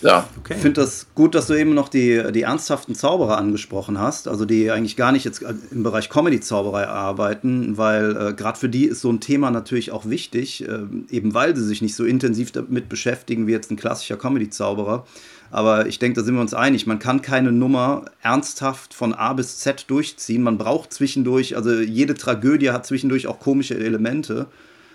[0.00, 0.28] ja.
[0.38, 0.54] Okay.
[0.56, 4.44] Ich finde das gut, dass du eben noch die, die ernsthaften Zauberer angesprochen hast, also
[4.44, 9.00] die eigentlich gar nicht jetzt im Bereich Comedy-Zauberei arbeiten, weil äh, gerade für die ist
[9.00, 10.80] so ein Thema natürlich auch wichtig, äh,
[11.10, 15.04] eben weil sie sich nicht so intensiv damit beschäftigen wie jetzt ein klassischer Comedy-Zauberer.
[15.50, 16.86] Aber ich denke, da sind wir uns einig.
[16.86, 20.42] Man kann keine Nummer ernsthaft von A bis Z durchziehen.
[20.42, 24.46] Man braucht zwischendurch, also jede Tragödie hat zwischendurch auch komische Elemente,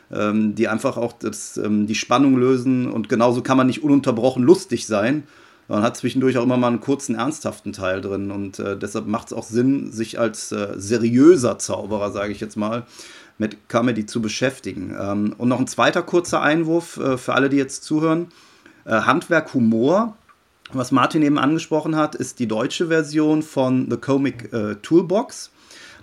[0.10, 2.92] die einfach auch das, ähm, die Spannung lösen.
[2.92, 5.24] Und genauso kann man nicht ununterbrochen lustig sein.
[5.68, 8.32] Man hat zwischendurch auch immer mal einen kurzen, ernsthaften Teil drin.
[8.32, 12.58] Und äh, deshalb macht es auch Sinn, sich als äh, seriöser Zauberer, sage ich jetzt
[12.58, 12.84] mal,
[13.38, 14.96] mit Comedy zu beschäftigen.
[15.00, 18.28] Ähm, und noch ein zweiter kurzer Einwurf äh, für alle, die jetzt zuhören.
[18.86, 20.16] Äh, Handwerk Humor
[20.72, 25.52] was Martin eben angesprochen hat, ist die deutsche Version von The Comic äh, Toolbox.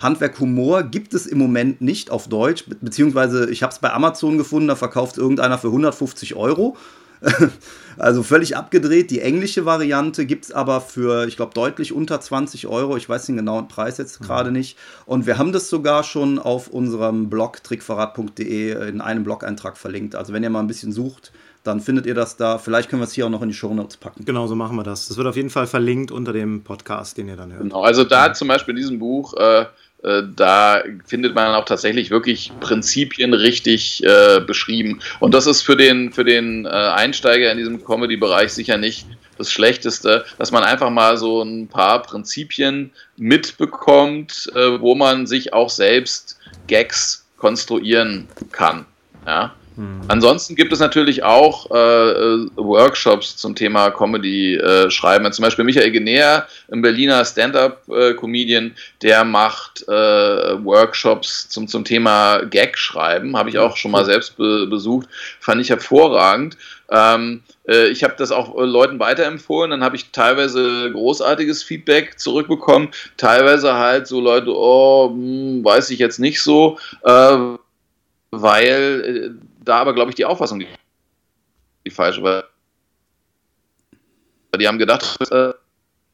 [0.01, 3.91] Handwerk Humor gibt es im Moment nicht auf Deutsch, be beziehungsweise ich habe es bei
[3.91, 6.77] Amazon gefunden, da verkauft irgendeiner für 150 Euro.
[7.97, 9.11] also völlig abgedreht.
[9.11, 12.97] Die englische Variante gibt es aber für, ich glaube, deutlich unter 20 Euro.
[12.97, 14.25] Ich weiß den genauen Preis jetzt mhm.
[14.25, 14.77] gerade nicht.
[15.05, 20.15] Und wir haben das sogar schon auf unserem Blog trickverrat.de in einem Blog-Eintrag verlinkt.
[20.15, 21.31] Also wenn ihr mal ein bisschen sucht,
[21.63, 22.57] dann findet ihr das da.
[22.57, 24.25] Vielleicht können wir es hier auch noch in die Show Notes packen.
[24.25, 25.07] Genau, so machen wir das.
[25.07, 27.61] Das wird auf jeden Fall verlinkt unter dem Podcast, den ihr dann hört.
[27.61, 29.65] Genau, also da zum Beispiel in diesem Buch, äh, äh,
[30.03, 34.99] da findet man auch tatsächlich wirklich Prinzipien richtig äh, beschrieben.
[35.19, 39.05] Und das ist für den, für den äh, Einsteiger in diesem Comedy-Bereich sicher nicht
[39.37, 45.53] das Schlechteste, dass man einfach mal so ein paar Prinzipien mitbekommt, äh, wo man sich
[45.53, 48.85] auch selbst Gags konstruieren kann.
[49.25, 49.53] Ja?
[49.75, 50.01] Mhm.
[50.07, 55.31] Ansonsten gibt es natürlich auch äh, Workshops zum Thema Comedy äh, schreiben.
[55.31, 62.39] Zum Beispiel Michael Genea, ein Berliner Stand-up-Comedian, äh, der macht äh, Workshops zum, zum Thema
[62.45, 63.37] Gag schreiben.
[63.37, 65.07] Habe ich auch schon mal selbst be besucht.
[65.39, 66.57] Fand ich hervorragend.
[66.89, 72.89] Ähm, äh, ich habe das auch Leuten weiterempfohlen, dann habe ich teilweise großartiges Feedback zurückbekommen,
[73.15, 77.37] teilweise halt so Leute, oh, hm, weiß ich jetzt nicht so, äh,
[78.31, 80.67] weil da aber, glaube ich, die Auffassung die,
[81.85, 82.43] die falsche war.
[84.59, 85.53] Die haben gedacht, äh,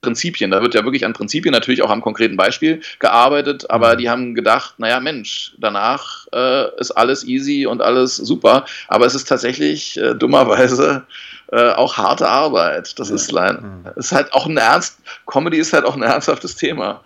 [0.02, 3.98] Prinzipien, da wird ja wirklich an Prinzipien natürlich auch am konkreten Beispiel gearbeitet, aber mhm.
[3.98, 9.16] die haben gedacht, naja Mensch, danach äh, ist alles easy und alles super, aber es
[9.16, 11.04] ist tatsächlich äh, dummerweise
[11.52, 13.00] äh, auch harte Arbeit.
[13.00, 13.86] Das ist, mhm.
[13.96, 17.02] ist halt auch ein Ernst, Comedy ist halt auch ein ernsthaftes Thema.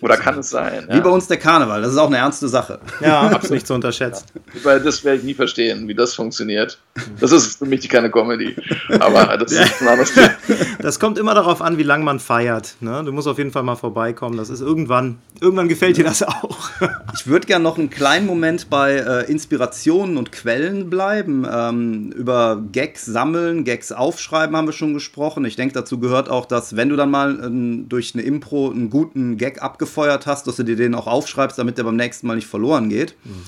[0.00, 0.86] Oder kann es sein?
[0.88, 1.00] Wie ja.
[1.00, 2.78] bei uns der Karneval, das ist auch eine ernste Sache.
[3.00, 4.24] Ja, absolut nicht zu unterschätzen.
[4.62, 6.78] Weil das werde ich nie verstehen, wie das funktioniert.
[7.20, 8.56] Das ist für mich keine Comedy.
[9.00, 10.30] Aber das ist ein anderes Thema.
[10.80, 12.76] Das kommt immer darauf an, wie lange man feiert.
[12.80, 13.02] Ne?
[13.04, 14.36] Du musst auf jeden Fall mal vorbeikommen.
[14.36, 16.58] Das ist irgendwann, irgendwann gefällt dir das auch.
[17.14, 21.46] Ich würde gerne noch einen kleinen Moment bei äh, Inspirationen und Quellen bleiben.
[21.50, 25.44] Ähm, über Gags sammeln, Gags aufschreiben haben wir schon gesprochen.
[25.44, 28.88] Ich denke, dazu gehört auch, dass wenn du dann mal äh, durch eine Impro einen
[28.88, 32.26] guten Gag abgefeuert abgefeuert hast, dass du dir den auch aufschreibst, damit der beim nächsten
[32.26, 33.14] Mal nicht verloren geht.
[33.24, 33.44] Mhm.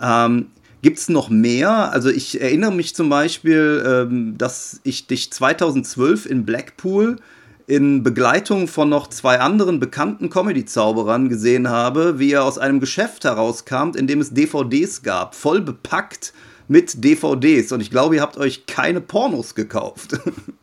[0.00, 0.46] Ähm,
[0.82, 1.92] Gibt es noch mehr?
[1.92, 7.16] Also ich erinnere mich zum Beispiel, ähm, dass ich dich 2012 in Blackpool
[7.66, 13.24] in Begleitung von noch zwei anderen bekannten Comedy-Zauberern gesehen habe, wie ihr aus einem Geschäft
[13.24, 16.32] herauskamt, in dem es DVDs gab, voll bepackt
[16.66, 17.70] mit DVDs.
[17.72, 20.18] Und ich glaube, ihr habt euch keine Pornos gekauft.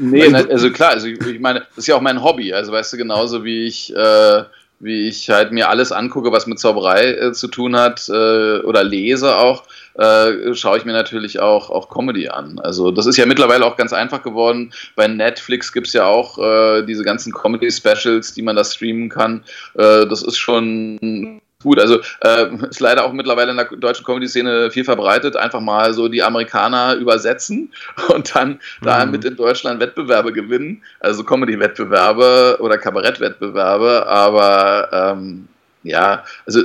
[0.00, 2.52] Nee, also, also klar, also ich, ich, meine, das ist ja auch mein Hobby.
[2.54, 4.44] Also weißt du, genauso wie ich, äh,
[4.80, 8.82] wie ich halt mir alles angucke, was mit Zauberei äh, zu tun hat, äh, oder
[8.82, 9.64] lese auch,
[9.98, 12.58] äh, schaue ich mir natürlich auch, auch Comedy an.
[12.60, 14.72] Also das ist ja mittlerweile auch ganz einfach geworden.
[14.96, 19.44] Bei Netflix gibt es ja auch äh, diese ganzen Comedy-Specials, die man da streamen kann.
[19.74, 21.78] Äh, das ist schon gut.
[21.78, 25.36] Also äh, ist leider auch mittlerweile in der deutschen Comedy-Szene viel verbreitet.
[25.36, 27.72] Einfach mal so die Amerikaner übersetzen
[28.14, 28.58] und dann mhm.
[28.84, 30.82] damit in Deutschland Wettbewerbe gewinnen.
[31.00, 34.06] Also Comedy-Wettbewerbe oder Kabarett-Wettbewerbe.
[34.06, 35.48] Aber ähm,
[35.82, 36.62] ja, also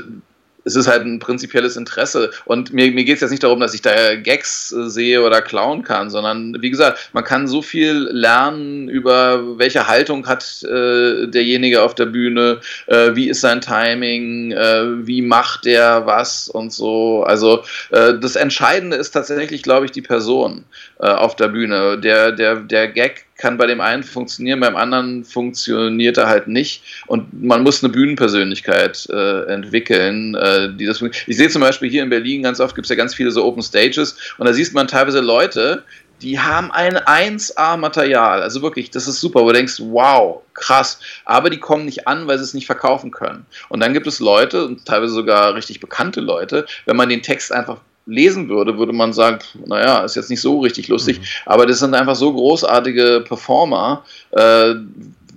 [0.66, 2.32] es ist halt ein prinzipielles Interesse.
[2.44, 5.42] Und mir, mir geht es jetzt nicht darum, dass ich da Gags äh, sehe oder
[5.42, 11.28] klauen kann, sondern wie gesagt, man kann so viel lernen über welche Haltung hat äh,
[11.28, 16.74] derjenige auf der Bühne, äh, wie ist sein Timing, äh, wie macht der was und
[16.74, 17.24] so.
[17.24, 20.66] Also äh, das Entscheidende ist tatsächlich, glaube ich, die Person
[21.00, 22.00] äh, auf der Bühne.
[22.00, 26.84] Der, der, der Gag kann bei dem einen funktionieren, beim anderen funktioniert er halt nicht.
[27.08, 30.36] Und man muss eine Bühnenpersönlichkeit äh, entwickeln.
[30.36, 32.96] Äh, die das ich sehe zum Beispiel hier in Berlin ganz oft gibt es ja
[32.96, 35.84] ganz viele so Open Stages und da siehst man teilweise Leute,
[36.22, 38.42] die haben ein 1A-Material.
[38.42, 41.00] Also wirklich, das ist super, wo du denkst, wow, krass.
[41.26, 43.46] Aber die kommen nicht an, weil sie es nicht verkaufen können.
[43.70, 47.52] Und dann gibt es Leute, und teilweise sogar richtig bekannte Leute, wenn man den Text
[47.52, 51.24] einfach lesen würde, würde man sagen, naja, ist jetzt nicht so richtig lustig, mhm.
[51.46, 54.76] aber das sind einfach so großartige Performer, äh,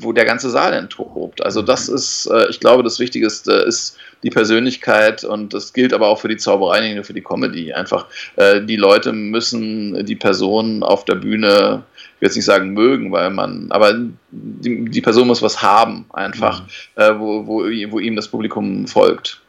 [0.00, 1.44] wo der ganze Saal enttobt.
[1.44, 1.94] Also das mhm.
[1.96, 6.28] ist, äh, ich glaube, das Wichtigste ist die Persönlichkeit und das gilt aber auch für
[6.28, 7.72] die Zauberei, nicht nur für die Comedy.
[7.72, 12.72] Einfach, äh, die Leute müssen die Person auf der Bühne, ich will jetzt nicht sagen
[12.72, 13.94] mögen, weil man, aber
[14.30, 17.02] die, die Person muss was haben, einfach, mhm.
[17.02, 19.40] äh, wo, wo, wo ihm das Publikum folgt.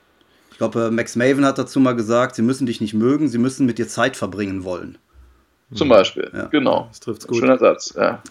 [0.59, 3.65] Ich glaube, Max Maven hat dazu mal gesagt, sie müssen dich nicht mögen, sie müssen
[3.65, 4.97] mit dir Zeit verbringen wollen.
[5.73, 6.47] Zum Beispiel, ja.
[6.47, 6.87] genau.
[6.89, 7.37] Das trifft gut.
[7.37, 8.21] Schöner Satz, ja.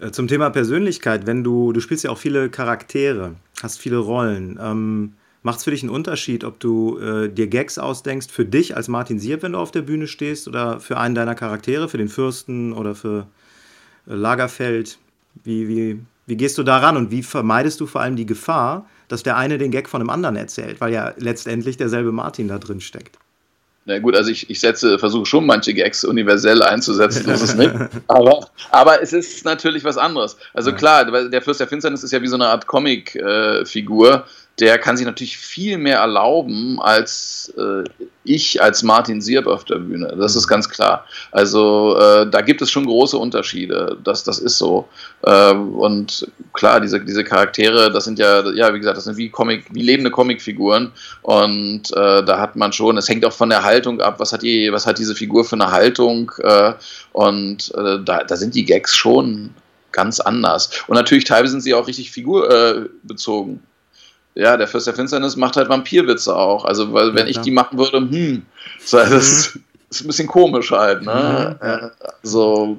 [0.00, 4.58] Äh, zum Thema Persönlichkeit, wenn du, du spielst ja auch viele Charaktere, hast viele Rollen.
[4.60, 5.12] Ähm,
[5.44, 8.88] Macht es für dich einen Unterschied, ob du äh, dir Gags ausdenkst für dich als
[8.88, 12.08] Martin Sieb, wenn du auf der Bühne stehst, oder für einen deiner Charaktere, für den
[12.08, 13.28] Fürsten oder für
[14.08, 14.98] äh, Lagerfeld?
[15.44, 19.22] Wie, wie, wie gehst du daran und wie vermeidest du vor allem die Gefahr, dass
[19.22, 22.80] der eine den Gag von dem anderen erzählt, weil ja letztendlich derselbe Martin da drin
[22.80, 23.18] steckt.
[23.88, 27.72] Na gut, also ich, ich setze, versuche schon manche Gags universell einzusetzen, das ist nicht.
[28.08, 30.36] Aber, aber es ist natürlich was anderes.
[30.52, 34.14] Also klar, der Fürst der Finsternis ist ja wie so eine Art Comic-Figur.
[34.14, 34.22] Äh,
[34.60, 37.84] der kann sich natürlich viel mehr erlauben als äh,
[38.24, 40.14] ich als Martin Sierp auf der Bühne.
[40.18, 40.50] Das ist mhm.
[40.50, 41.04] ganz klar.
[41.32, 43.96] Also äh, da gibt es schon große Unterschiede.
[44.04, 44.88] Das, das ist so.
[45.22, 49.30] Äh, und klar, diese, diese Charaktere, das sind ja, ja, wie gesagt, das sind wie
[49.30, 50.92] Comic, wie lebende Comicfiguren.
[51.22, 54.42] Und äh, da hat man schon, es hängt auch von der Haltung ab, was hat
[54.42, 56.32] die, was hat diese Figur für eine Haltung.
[56.38, 56.72] Äh,
[57.12, 59.54] und äh, da, da sind die Gags schon
[59.92, 60.70] ganz anders.
[60.86, 63.60] Und natürlich teilweise sind sie auch richtig figurbezogen.
[64.34, 66.64] Ja, der Fürst der Finsternis macht halt Vampirwitze auch.
[66.64, 68.46] Also, weil wenn ja, ich die machen würde, hm,
[68.90, 69.64] das ist, mhm.
[69.90, 71.58] ist ein bisschen komisch halt, ne?
[71.60, 71.90] Mhm.
[72.22, 72.78] So,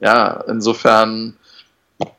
[0.00, 1.34] ja, insofern,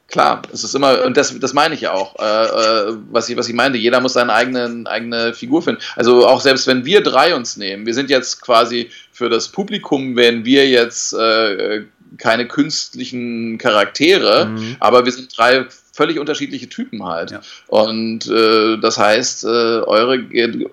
[0.07, 3.37] klar, es ist immer, und das, das meine ich ja auch, äh, äh, was, ich,
[3.37, 5.81] was ich meinte, jeder muss seine eigene, eigene Figur finden.
[5.95, 10.15] Also auch selbst wenn wir drei uns nehmen, wir sind jetzt quasi für das Publikum,
[10.15, 11.83] wenn wir jetzt äh,
[12.17, 14.75] keine künstlichen Charaktere, mhm.
[14.79, 15.65] aber wir sind drei
[15.99, 17.31] völlig unterschiedliche Typen halt.
[17.31, 17.41] Ja.
[17.67, 20.17] Und äh, das heißt, äh, eure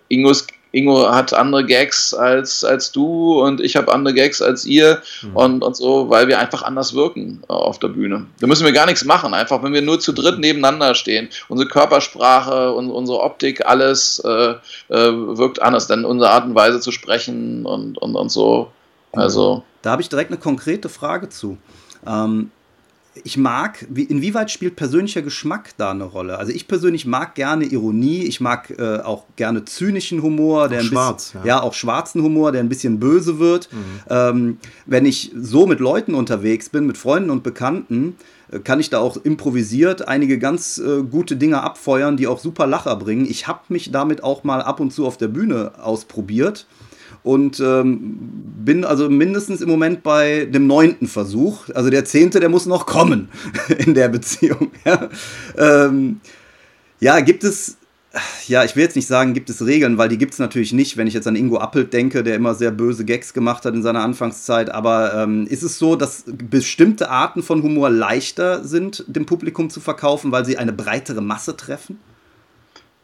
[0.08, 5.00] Ingos Ingo hat andere Gags als, als du und ich habe andere Gags als ihr
[5.22, 5.36] mhm.
[5.36, 8.26] und, und so, weil wir einfach anders wirken äh, auf der Bühne.
[8.40, 11.28] Da müssen wir gar nichts machen, einfach wenn wir nur zu dritt nebeneinander stehen.
[11.48, 14.54] Unsere Körpersprache und unsere Optik, alles äh,
[14.90, 18.70] äh, wirkt anders, denn unsere Art und Weise zu sprechen und, und, und so.
[19.12, 19.64] Also.
[19.82, 21.56] Da habe ich direkt eine konkrete Frage zu.
[22.06, 22.50] Ähm,
[23.24, 26.38] ich mag, wie, inwieweit spielt persönlicher Geschmack da eine Rolle?
[26.38, 30.82] Also ich persönlich mag gerne Ironie, ich mag äh, auch gerne zynischen Humor, der auch
[30.84, 31.46] ein schwarz, bisschen, ja.
[31.46, 31.62] ja.
[31.62, 33.68] auch schwarzen Humor, der ein bisschen böse wird.
[33.72, 33.78] Mhm.
[34.10, 38.16] Ähm, wenn ich so mit Leuten unterwegs bin, mit Freunden und Bekannten,
[38.50, 42.66] äh, kann ich da auch improvisiert einige ganz äh, gute Dinge abfeuern, die auch super
[42.66, 43.26] Lacher bringen.
[43.28, 46.66] Ich habe mich damit auch mal ab und zu auf der Bühne ausprobiert
[47.26, 48.18] und ähm,
[48.64, 51.68] bin also mindestens im Moment bei dem neunten Versuch.
[51.74, 53.30] Also der zehnte, der muss noch kommen
[53.78, 54.70] in der Beziehung.
[54.84, 55.10] Ja,
[55.58, 56.20] ähm,
[57.00, 57.78] ja gibt es,
[58.46, 60.96] ja, ich will jetzt nicht sagen, gibt es Regeln, weil die gibt es natürlich nicht,
[60.96, 63.82] wenn ich jetzt an Ingo Appelt denke, der immer sehr böse Gags gemacht hat in
[63.82, 64.70] seiner Anfangszeit.
[64.70, 69.80] Aber ähm, ist es so, dass bestimmte Arten von Humor leichter sind, dem Publikum zu
[69.80, 71.98] verkaufen, weil sie eine breitere Masse treffen?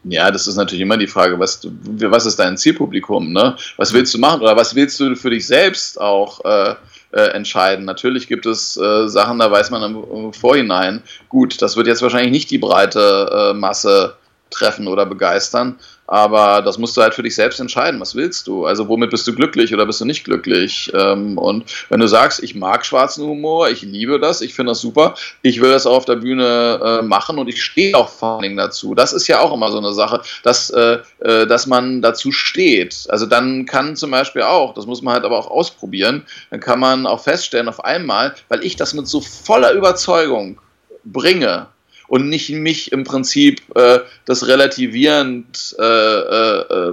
[0.04, 3.56] Ja, das ist natürlich immer die Frage, was, was ist dein Zielpublikum, ne?
[3.76, 6.74] Was willst du machen oder was willst du für dich selbst auch äh,
[7.12, 7.84] äh, entscheiden?
[7.84, 12.02] Natürlich gibt es äh, Sachen, da weiß man im, im, Vorhinein, gut, das wird jetzt
[12.02, 14.16] wahrscheinlich nicht die breite äh, Masse
[14.50, 15.78] treffen oder begeistern.
[16.12, 17.98] Aber das musst du halt für dich selbst entscheiden.
[17.98, 18.66] Was willst du?
[18.66, 20.92] Also, womit bist du glücklich oder bist du nicht glücklich?
[20.94, 24.82] Ähm, und wenn du sagst, ich mag schwarzen Humor, ich liebe das, ich finde das
[24.82, 28.32] super, ich will das auch auf der Bühne äh, machen und ich stehe auch vor
[28.32, 28.94] allen Dingen dazu.
[28.94, 33.06] Das ist ja auch immer so eine Sache, dass, äh, äh, dass man dazu steht.
[33.08, 36.78] Also, dann kann zum Beispiel auch, das muss man halt aber auch ausprobieren, dann kann
[36.78, 40.60] man auch feststellen, auf einmal, weil ich das mit so voller Überzeugung
[41.04, 41.68] bringe,
[42.12, 46.92] und nicht mich im Prinzip äh, das relativierend äh, äh, äh,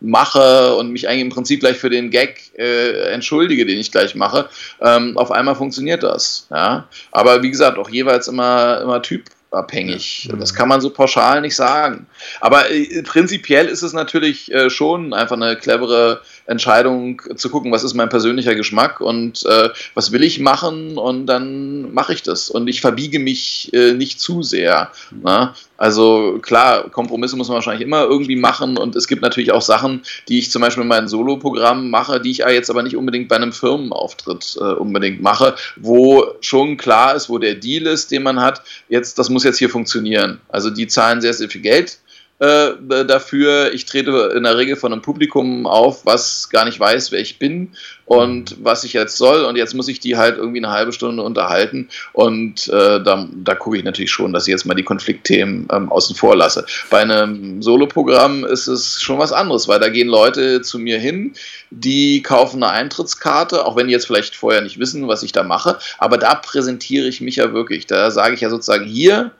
[0.00, 4.14] mache und mich eigentlich im Prinzip gleich für den Gag äh, entschuldige, den ich gleich
[4.14, 4.48] mache.
[4.80, 6.46] Ähm, auf einmal funktioniert das.
[6.48, 6.86] Ja?
[7.10, 10.28] Aber wie gesagt, auch jeweils immer, immer Typ abhängig.
[10.30, 10.36] Ja.
[10.36, 12.06] Das kann man so pauschal nicht sagen.
[12.40, 17.84] Aber äh, prinzipiell ist es natürlich äh, schon einfach eine clevere Entscheidung zu gucken, was
[17.84, 22.50] ist mein persönlicher Geschmack und äh, was will ich machen und dann mache ich das.
[22.50, 24.90] Und ich verbiege mich äh, nicht zu sehr.
[25.10, 25.54] Ne?
[25.76, 30.02] Also klar, Kompromisse muss man wahrscheinlich immer irgendwie machen und es gibt natürlich auch Sachen,
[30.28, 33.36] die ich zum Beispiel in meinem Solo-Programm mache, die ich jetzt aber nicht unbedingt bei
[33.36, 38.40] einem Firmenauftritt äh, unbedingt mache, wo schon klar ist, wo der Deal ist, den man
[38.40, 40.40] hat, jetzt, das muss jetzt hier funktionieren.
[40.48, 41.98] Also die zahlen sehr, sehr viel Geld
[42.42, 43.72] äh, dafür.
[43.72, 47.38] Ich trete in der Regel von einem Publikum auf, was gar nicht weiß, wer ich
[47.38, 47.70] bin
[48.04, 49.44] und was ich jetzt soll.
[49.44, 51.88] Und jetzt muss ich die halt irgendwie eine halbe Stunde unterhalten.
[52.12, 55.92] Und äh, da, da gucke ich natürlich schon, dass ich jetzt mal die Konfliktthemen ähm,
[55.92, 56.66] außen vor lasse.
[56.90, 61.34] Bei einem Soloprogramm ist es schon was anderes, weil da gehen Leute zu mir hin,
[61.70, 65.44] die kaufen eine Eintrittskarte, auch wenn die jetzt vielleicht vorher nicht wissen, was ich da
[65.44, 65.78] mache.
[65.98, 67.86] Aber da präsentiere ich mich ja wirklich.
[67.86, 69.30] Da sage ich ja sozusagen hier,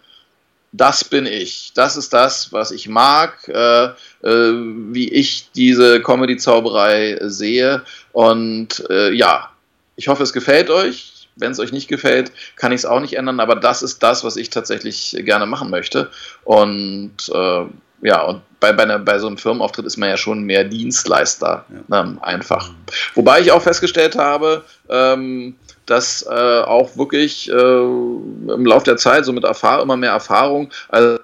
[0.72, 1.72] das bin ich.
[1.74, 7.82] Das ist das, was ich mag, äh, äh, wie ich diese Comedy-Zauberei sehe.
[8.12, 9.50] Und äh, ja,
[9.96, 11.28] ich hoffe, es gefällt euch.
[11.36, 14.22] Wenn es euch nicht gefällt, kann ich es auch nicht ändern, aber das ist das,
[14.22, 16.10] was ich tatsächlich gerne machen möchte.
[16.44, 17.64] Und äh,
[18.02, 21.64] ja, und bei, bei, einer, bei, so einem Firmenauftritt ist man ja schon mehr Dienstleister,
[21.88, 22.04] ja.
[22.04, 22.70] ne, einfach.
[23.14, 25.56] Wobei ich auch festgestellt habe, ähm,
[25.86, 30.70] dass äh, auch wirklich äh, im Laufe der Zeit, so mit Erfahrung, immer mehr Erfahrung,
[30.88, 31.18] also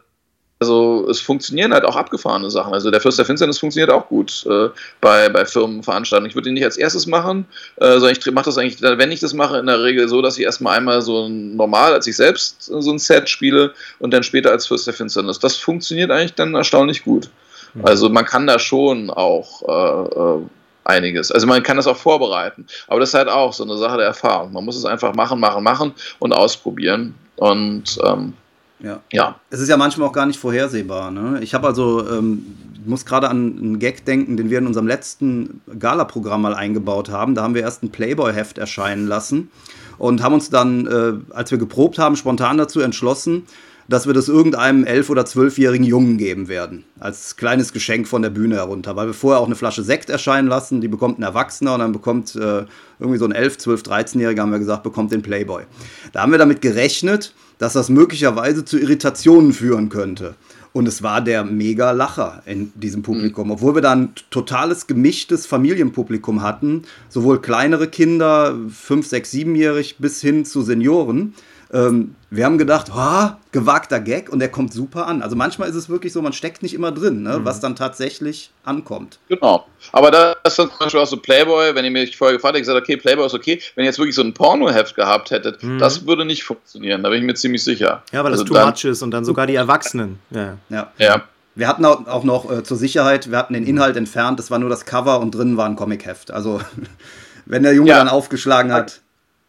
[0.60, 2.72] also es funktionieren halt auch abgefahrene Sachen.
[2.72, 6.28] Also der Fürst der Finsternis funktioniert auch gut äh, bei, bei Firmenveranstaltungen.
[6.28, 9.20] Ich würde ihn nicht als erstes machen, äh, sondern ich mache das eigentlich, wenn ich
[9.20, 12.62] das mache, in der Regel so, dass ich erstmal einmal so normal als ich selbst
[12.62, 15.38] so ein Set spiele und dann später als Fürst der Finsternis.
[15.38, 17.30] Das funktioniert eigentlich dann erstaunlich gut.
[17.74, 17.86] Mhm.
[17.86, 20.42] Also man kann da schon auch äh, äh
[20.88, 21.30] einiges.
[21.30, 22.66] Also man kann das auch vorbereiten.
[22.88, 24.52] Aber das ist halt auch so eine Sache der Erfahrung.
[24.52, 27.14] Man muss es einfach machen, machen, machen und ausprobieren.
[27.36, 28.32] Und ähm,
[28.80, 29.00] ja.
[29.12, 29.36] ja.
[29.50, 31.10] Es ist ja manchmal auch gar nicht vorhersehbar.
[31.10, 31.40] Ne?
[31.42, 35.60] Ich habe also, ähm, muss gerade an einen Gag denken, den wir in unserem letzten
[35.78, 37.34] Gala-Programm mal eingebaut haben.
[37.34, 39.50] Da haben wir erst ein Playboy-Heft erscheinen lassen
[39.98, 43.46] und haben uns dann, äh, als wir geprobt haben, spontan dazu entschlossen,
[43.88, 46.84] dass wir das irgendeinem elf- oder zwölfjährigen Jungen geben werden.
[47.00, 48.94] Als kleines Geschenk von der Bühne herunter.
[48.96, 51.92] Weil wir vorher auch eine Flasche Sekt erscheinen lassen, die bekommt ein Erwachsener und dann
[51.92, 52.64] bekommt äh,
[52.98, 55.64] irgendwie so ein 11, 12, 13-Jähriger, haben wir gesagt, bekommt den Playboy.
[56.12, 60.34] Da haben wir damit gerechnet, dass das möglicherweise zu Irritationen führen könnte.
[60.74, 63.46] Und es war der mega Lacher in diesem Publikum.
[63.46, 63.52] Mhm.
[63.52, 70.20] Obwohl wir da ein totales gemischtes Familienpublikum hatten, sowohl kleinere Kinder, 5, 6, 7-jährig bis
[70.20, 71.34] hin zu Senioren.
[71.72, 75.22] Ähm, wir haben gedacht, oh, gewagter Gag und der kommt super an.
[75.22, 77.44] Also manchmal ist es wirklich so, man steckt nicht immer drin, ne, mhm.
[77.44, 79.18] was dann tatsächlich ankommt.
[79.28, 79.66] Genau.
[79.92, 82.66] Aber da ist dann zum Beispiel auch so Playboy, wenn ihr mich vorher gefragt hättet,
[82.66, 83.60] gesagt, okay, Playboy ist okay.
[83.74, 85.78] Wenn ihr jetzt wirklich so ein Pornoheft gehabt hättet, mhm.
[85.78, 87.02] das würde nicht funktionieren.
[87.02, 88.02] Da bin ich mir ziemlich sicher.
[88.12, 90.18] Ja, weil also das too much ist und dann sogar die Erwachsenen.
[90.30, 90.56] Ja.
[90.70, 90.92] ja.
[90.98, 91.24] ja.
[91.54, 94.70] Wir hatten auch noch äh, zur Sicherheit, wir hatten den Inhalt entfernt, das war nur
[94.70, 96.30] das Cover und drinnen war ein Comicheft.
[96.30, 96.60] Also,
[97.46, 97.98] wenn der Junge ja.
[97.98, 99.00] dann aufgeschlagen hat.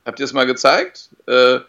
[0.05, 1.09] Habt ihr es mal gezeigt?
[1.27, 1.59] Äh,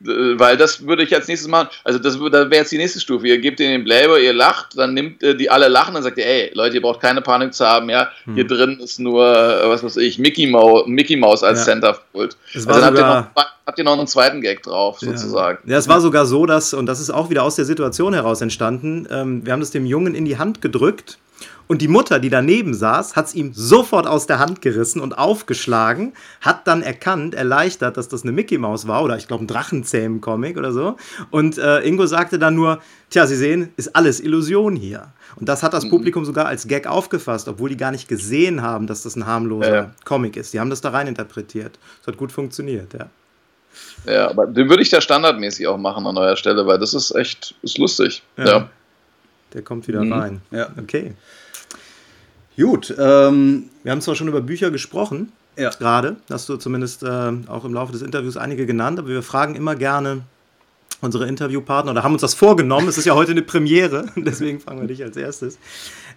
[0.00, 1.68] weil das würde ich als nächstes machen.
[1.84, 3.26] Also das, das wäre jetzt die nächste Stufe.
[3.26, 6.18] Ihr gebt ihnen den Playboy, ihr lacht, dann nimmt äh, die alle lachen, dann sagt
[6.18, 8.10] ihr, ey, Leute, ihr braucht keine Panik zu haben, ja.
[8.24, 8.34] Hm.
[8.34, 11.64] Hier drin ist nur, äh, was weiß ich, Mickey Mouse, Mickey Mouse als ja.
[11.66, 12.36] Centerfold.
[12.54, 13.26] Also dann habt ihr, noch,
[13.66, 15.08] habt ihr noch einen zweiten Gag drauf, ja.
[15.08, 15.58] sozusagen.
[15.70, 18.40] Ja, es war sogar so, dass, und das ist auch wieder aus der Situation heraus
[18.40, 21.18] entstanden, ähm, wir haben das dem Jungen in die Hand gedrückt
[21.70, 25.16] und die Mutter, die daneben saß, hat es ihm sofort aus der Hand gerissen und
[25.16, 29.46] aufgeschlagen, hat dann erkannt, erleichtert, dass das eine Mickey Maus war oder ich glaube ein
[29.46, 30.96] Drachenzähmen-Comic oder so.
[31.30, 35.12] Und äh, Ingo sagte dann nur, tja, Sie sehen, ist alles Illusion hier.
[35.36, 35.90] Und das hat das mhm.
[35.90, 39.72] Publikum sogar als Gag aufgefasst, obwohl die gar nicht gesehen haben, dass das ein harmloser
[39.72, 39.90] ja.
[40.04, 40.52] Comic ist.
[40.52, 41.78] Die haben das da rein interpretiert.
[42.00, 43.06] Das hat gut funktioniert, ja.
[44.12, 47.14] Ja, aber den würde ich da standardmäßig auch machen an eurer Stelle, weil das ist
[47.14, 48.24] echt ist lustig.
[48.36, 48.44] Ja.
[48.44, 48.70] ja.
[49.54, 50.12] Der kommt wieder mhm.
[50.12, 50.42] rein.
[50.50, 50.68] Ja.
[50.76, 51.14] Okay.
[52.60, 52.94] Gut.
[52.98, 55.70] Ähm, wir haben zwar schon über Bücher gesprochen, ja.
[55.70, 59.54] gerade, hast du zumindest äh, auch im Laufe des Interviews einige genannt, aber wir fragen
[59.54, 60.22] immer gerne
[61.00, 62.86] unsere Interviewpartner oder haben uns das vorgenommen.
[62.88, 65.56] Es ist ja heute eine Premiere, deswegen fragen wir dich als erstes.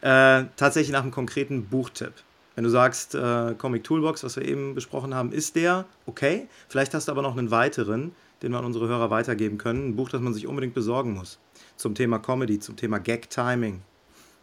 [0.01, 2.11] Äh, tatsächlich nach einem konkreten Buchtipp.
[2.55, 6.47] Wenn du sagst, äh, Comic Toolbox, was wir eben besprochen haben, ist der okay.
[6.67, 9.89] Vielleicht hast du aber noch einen weiteren, den wir an unsere Hörer weitergeben können.
[9.89, 11.39] Ein Buch, das man sich unbedingt besorgen muss.
[11.77, 13.81] Zum Thema Comedy, zum Thema Gag-Timing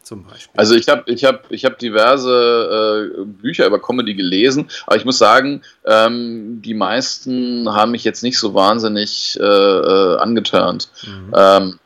[0.03, 0.53] zum Beispiel?
[0.57, 5.05] Also ich habe ich hab, ich hab diverse äh, Bücher über Comedy gelesen, aber ich
[5.05, 10.89] muss sagen, ähm, die meisten haben mich jetzt nicht so wahnsinnig äh, äh, angeturnt.
[11.07, 11.35] Mhm.
[11.37, 11.79] Ähm,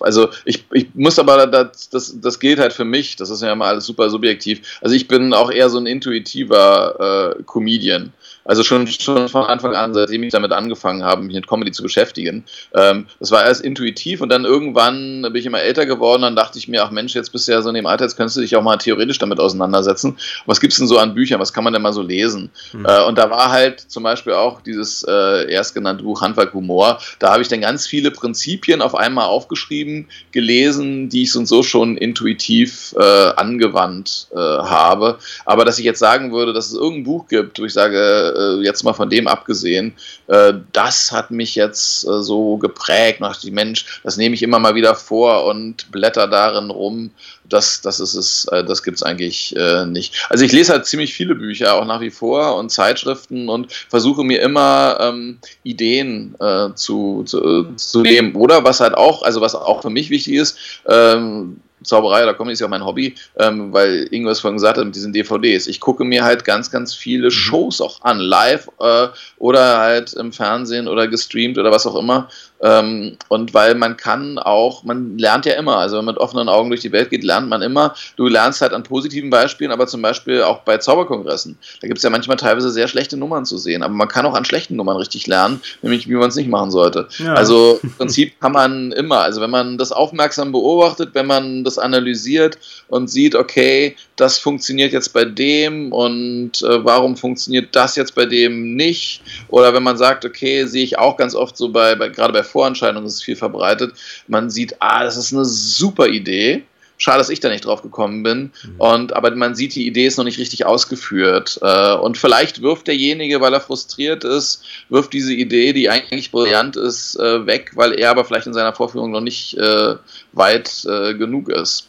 [0.00, 3.52] also ich, ich muss aber, das, das, das gilt halt für mich, das ist ja
[3.52, 4.78] immer alles super subjektiv.
[4.80, 8.12] Also ich bin auch eher so ein intuitiver äh, Comedian.
[8.48, 11.82] Also schon, schon von Anfang an, seitdem ich damit angefangen habe, mich mit Comedy zu
[11.82, 12.44] beschäftigen.
[12.74, 16.22] Ähm, das war erst intuitiv und dann irgendwann bin ich immer älter geworden.
[16.22, 18.16] Dann dachte ich mir, ach Mensch, jetzt bist du ja so in dem Alter, jetzt
[18.16, 20.16] könntest du dich auch mal theoretisch damit auseinandersetzen.
[20.46, 21.40] Was gibt es denn so an Büchern?
[21.40, 22.50] Was kann man denn mal so lesen?
[22.72, 22.86] Mhm.
[22.86, 27.00] Äh, und da war halt zum Beispiel auch dieses äh, erstgenannte Buch Handwerk Humor.
[27.18, 31.46] Da habe ich dann ganz viele Prinzipien auf einmal aufgeschrieben, gelesen, die ich so und
[31.46, 35.18] so schon intuitiv äh, angewandt äh, habe.
[35.44, 38.62] Aber dass ich jetzt sagen würde, dass es irgendein Buch gibt, wo ich sage, äh,
[38.62, 39.94] jetzt mal von dem abgesehen,
[40.28, 43.20] äh, das hat mich jetzt äh, so geprägt.
[43.20, 47.10] Nach die Mensch, das nehme ich immer mal wieder vor und blätter darin rum.
[47.48, 49.54] Das, das ist es, das gibt es eigentlich
[49.86, 50.26] nicht.
[50.28, 54.22] Also ich lese halt ziemlich viele Bücher, auch nach wie vor und Zeitschriften und versuche
[54.22, 56.36] mir immer ähm, Ideen
[56.74, 58.34] zu, zu, zu nehmen.
[58.34, 62.54] Oder was halt auch, also was auch für mich wichtig ist, ähm, Zauberei oder Comedy
[62.54, 65.66] ist ja auch mein Hobby, ähm, weil Ingo es vorhin gesagt hat mit diesen DVDs.
[65.66, 67.32] Ich gucke mir halt ganz, ganz viele mhm.
[67.32, 69.08] Shows auch an, live äh,
[69.38, 72.28] oder halt im Fernsehen oder gestreamt oder was auch immer.
[72.60, 76.48] Ähm, und weil man kann auch, man lernt ja immer, also wenn man mit offenen
[76.48, 77.94] Augen durch die Welt geht, lernt man immer.
[78.16, 81.56] Du lernst halt an positiven Beispielen, aber zum Beispiel auch bei Zauberkongressen.
[81.80, 84.34] Da gibt es ja manchmal teilweise sehr schlechte Nummern zu sehen, aber man kann auch
[84.34, 87.08] an schlechten Nummern richtig lernen, nämlich wie man es nicht machen sollte.
[87.18, 87.34] Ja.
[87.34, 91.78] Also im Prinzip kann man immer, also wenn man das aufmerksam beobachtet, wenn man das
[91.78, 98.16] analysiert und sieht, okay, das funktioniert jetzt bei dem und äh, warum funktioniert das jetzt
[98.16, 99.22] bei dem nicht?
[99.48, 102.42] Oder wenn man sagt, okay, sehe ich auch ganz oft so bei, bei gerade bei
[102.48, 103.94] Vorentscheidungen ist es viel verbreitet,
[104.26, 106.64] man sieht, ah, das ist eine super Idee.
[107.00, 108.50] Schade, dass ich da nicht drauf gekommen bin.
[108.64, 108.80] Mhm.
[108.80, 111.60] Und, aber man sieht, die Idee ist noch nicht richtig ausgeführt.
[111.62, 116.74] Äh, und vielleicht wirft derjenige, weil er frustriert ist, wirft diese Idee, die eigentlich brillant
[116.76, 119.94] ist, äh, weg, weil er aber vielleicht in seiner Vorführung noch nicht äh,
[120.32, 121.88] weit genug ist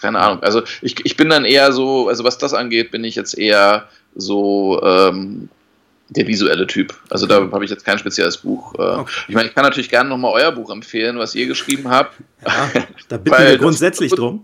[0.00, 0.42] keine Ahnung.
[0.42, 3.88] Also ich, ich bin dann eher so, also was das angeht, bin ich jetzt eher
[4.14, 5.48] so ähm,
[6.10, 6.94] der visuelle Typ.
[7.10, 8.74] Also da habe ich jetzt kein spezielles Buch.
[8.74, 8.82] Äh.
[8.82, 9.12] Okay.
[9.28, 12.16] Ich meine, ich kann natürlich gerne nochmal euer Buch empfehlen, was ihr geschrieben habt.
[12.46, 12.70] Ja,
[13.08, 14.42] da bitten wir grundsätzlich drum.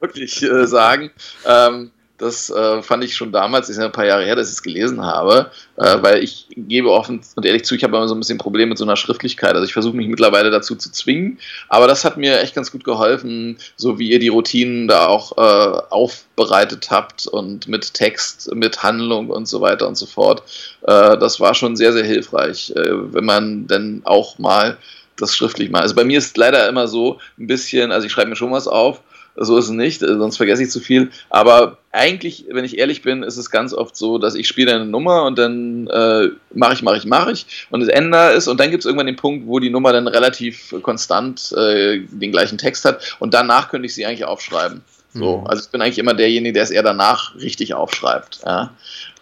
[0.00, 1.10] wirklich äh, sagen.
[1.46, 4.54] Ähm, Das äh, fand ich schon damals, ist ja ein paar Jahre her, dass ich
[4.54, 8.14] es gelesen habe, äh, weil ich gebe offen und ehrlich zu, ich habe immer so
[8.16, 9.54] ein bisschen Probleme mit so einer Schriftlichkeit.
[9.54, 11.38] Also ich versuche mich mittlerweile dazu zu zwingen,
[11.68, 15.38] aber das hat mir echt ganz gut geholfen, so wie ihr die Routinen da auch
[15.38, 20.42] äh, aufbereitet habt und mit Text, mit Handlung und so weiter und so fort.
[20.82, 24.76] Äh, das war schon sehr, sehr hilfreich, äh, wenn man denn auch mal
[25.20, 25.82] das schriftlich macht.
[25.82, 28.68] Also bei mir ist leider immer so ein bisschen, also ich schreibe mir schon was
[28.68, 29.02] auf,
[29.40, 31.10] so ist es nicht, äh, sonst vergesse ich zu viel.
[31.30, 34.86] Aber eigentlich, wenn ich ehrlich bin, ist es ganz oft so, dass ich spiele eine
[34.86, 38.60] Nummer und dann äh, mache ich, mache ich, mache ich und es ändere es und
[38.60, 42.58] dann gibt es irgendwann den Punkt, wo die Nummer dann relativ konstant äh, den gleichen
[42.58, 44.82] Text hat und danach könnte ich sie eigentlich aufschreiben.
[45.14, 45.46] So, mhm.
[45.46, 48.40] also ich bin eigentlich immer derjenige, der es eher danach richtig aufschreibt.
[48.44, 48.74] Ja.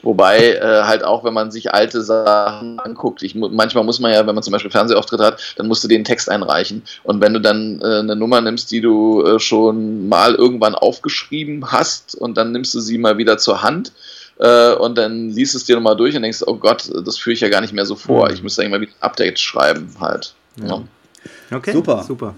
[0.07, 4.25] Wobei äh, halt auch, wenn man sich alte Sachen anguckt, ich, manchmal muss man ja,
[4.25, 6.85] wenn man zum Beispiel Fernsehauftritt hat, dann musst du den Text einreichen.
[7.03, 11.73] Und wenn du dann äh, eine Nummer nimmst, die du äh, schon mal irgendwann aufgeschrieben
[11.73, 13.91] hast und dann nimmst du sie mal wieder zur Hand,
[14.39, 17.41] äh, und dann liest es dir nochmal durch und denkst, oh Gott, das führe ich
[17.41, 18.29] ja gar nicht mehr so vor.
[18.29, 18.35] Mhm.
[18.35, 20.35] Ich müsste eigentlich mal wieder Updates schreiben halt.
[20.57, 20.83] Ja.
[21.51, 22.05] Okay, super.
[22.07, 22.37] super.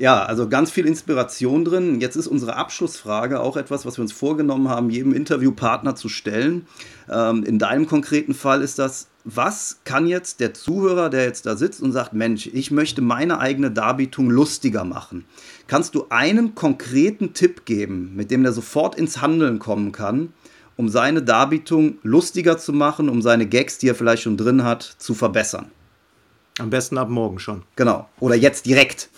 [0.00, 2.00] Ja, also ganz viel Inspiration drin.
[2.00, 6.66] Jetzt ist unsere Abschlussfrage auch etwas, was wir uns vorgenommen haben, jedem Interviewpartner zu stellen.
[7.10, 11.54] Ähm, in deinem konkreten Fall ist das, was kann jetzt der Zuhörer, der jetzt da
[11.54, 15.26] sitzt und sagt, Mensch, ich möchte meine eigene Darbietung lustiger machen.
[15.66, 20.32] Kannst du einen konkreten Tipp geben, mit dem der sofort ins Handeln kommen kann,
[20.76, 24.82] um seine Darbietung lustiger zu machen, um seine Gags, die er vielleicht schon drin hat,
[24.96, 25.70] zu verbessern?
[26.58, 27.62] Am besten ab morgen schon.
[27.76, 28.08] Genau.
[28.18, 29.08] Oder jetzt direkt.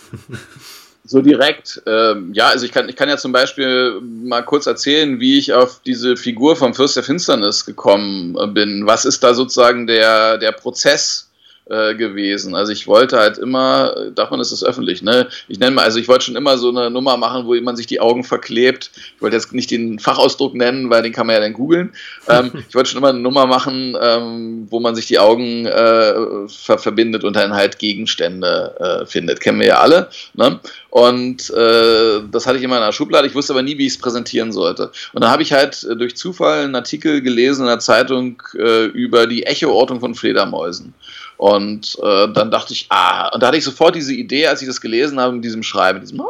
[1.04, 1.82] So direkt.
[1.84, 5.52] Ähm, ja, also ich kann, ich kann ja zum Beispiel mal kurz erzählen, wie ich
[5.52, 8.86] auf diese Figur vom Fürst der Finsternis gekommen bin.
[8.86, 11.28] Was ist da sozusagen der, der Prozess?
[11.70, 12.56] Äh, gewesen.
[12.56, 15.28] Also ich wollte halt immer, davon ist es öffentlich, ne?
[15.46, 17.86] Ich nenne mal, also ich wollte schon immer so eine Nummer machen, wo man sich
[17.86, 18.90] die Augen verklebt.
[19.14, 21.92] Ich wollte jetzt nicht den Fachausdruck nennen, weil den kann man ja dann googeln.
[22.28, 26.48] Ähm, ich wollte schon immer eine Nummer machen, ähm, wo man sich die Augen äh,
[26.48, 29.38] ver verbindet und dann halt Gegenstände äh, findet.
[29.38, 30.08] Kennen wir ja alle.
[30.34, 30.58] Ne?
[30.90, 33.28] Und äh, das hatte ich immer in der Schublade.
[33.28, 34.90] Ich wusste aber nie, wie ich es präsentieren sollte.
[35.12, 39.26] Und dann habe ich halt äh, durch Zufall einen Artikel gelesen in der Zeitung über
[39.28, 40.92] die Echoortung von Fledermäusen.
[41.42, 44.68] Und äh, dann dachte ich, ah, und da hatte ich sofort diese Idee, als ich
[44.68, 46.26] das gelesen habe, mit diesem Schreiben, diesem, ah,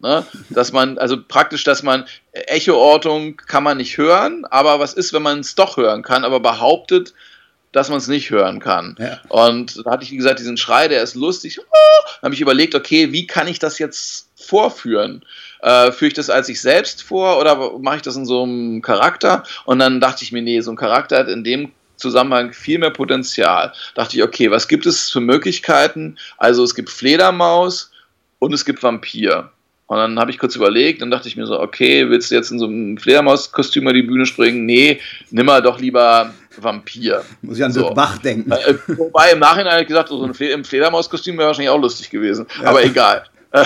[0.00, 5.12] ne, dass man, also praktisch, dass man Echoortung kann man nicht hören, aber was ist,
[5.12, 7.14] wenn man es doch hören kann, aber behauptet,
[7.70, 8.96] dass man es nicht hören kann.
[8.98, 9.20] Ja.
[9.28, 11.60] Und da hatte ich, wie gesagt, diesen Schrei, der ist lustig.
[12.20, 15.24] Dann habe ich überlegt, okay, wie kann ich das jetzt vorführen?
[15.60, 18.82] Äh, führe ich das als ich selbst vor oder mache ich das in so einem
[18.82, 19.44] Charakter?
[19.66, 22.90] Und dann dachte ich mir, nee, so ein Charakter hat in dem Zusammenhang viel mehr
[22.90, 23.72] Potenzial.
[23.94, 26.16] Dachte ich, okay, was gibt es für Möglichkeiten?
[26.38, 27.90] Also es gibt Fledermaus
[28.38, 29.50] und es gibt Vampir.
[29.86, 32.50] Und dann habe ich kurz überlegt, dann dachte ich mir so, okay, willst du jetzt
[32.50, 34.64] in so einem Fledermauskostüm auf die Bühne springen?
[34.64, 37.22] Nee, nimm mal doch lieber Vampir.
[37.42, 37.92] Muss ich an so.
[37.92, 38.50] Bach denken.
[38.52, 42.08] Äh, wobei im Nachhinein habe ich gesagt, so ein Fle Fledermauskostüm wäre wahrscheinlich auch lustig
[42.08, 42.46] gewesen.
[42.62, 42.70] Ja.
[42.70, 43.24] Aber egal.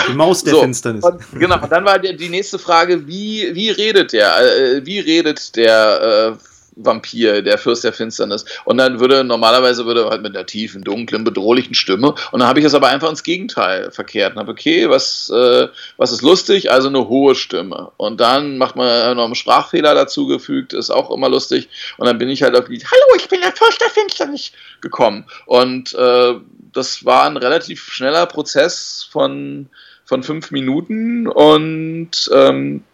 [0.08, 1.04] Die Maus der so, Finsternis.
[1.04, 4.36] Und, genau, und dann war die, die nächste Frage, wie, wie redet der?
[4.40, 8.44] Äh, wie redet der äh, Vampir, der Fürst der Finsternis.
[8.64, 12.14] Und dann würde normalerweise würde halt mit einer tiefen, dunklen, bedrohlichen Stimme.
[12.30, 14.34] Und dann habe ich es aber einfach ins Gegenteil verkehrt.
[14.34, 16.70] Und habe, okay, was, äh, was ist lustig?
[16.70, 17.90] Also eine hohe Stimme.
[17.96, 21.68] Und dann macht man noch einen Sprachfehler dazugefügt, ist auch immer lustig.
[21.96, 25.24] Und dann bin ich halt auf die Hallo, ich bin der Fürst der Finsternis gekommen.
[25.46, 26.34] Und äh,
[26.72, 29.68] das war ein relativ schneller Prozess von,
[30.04, 32.84] von fünf Minuten und ähm,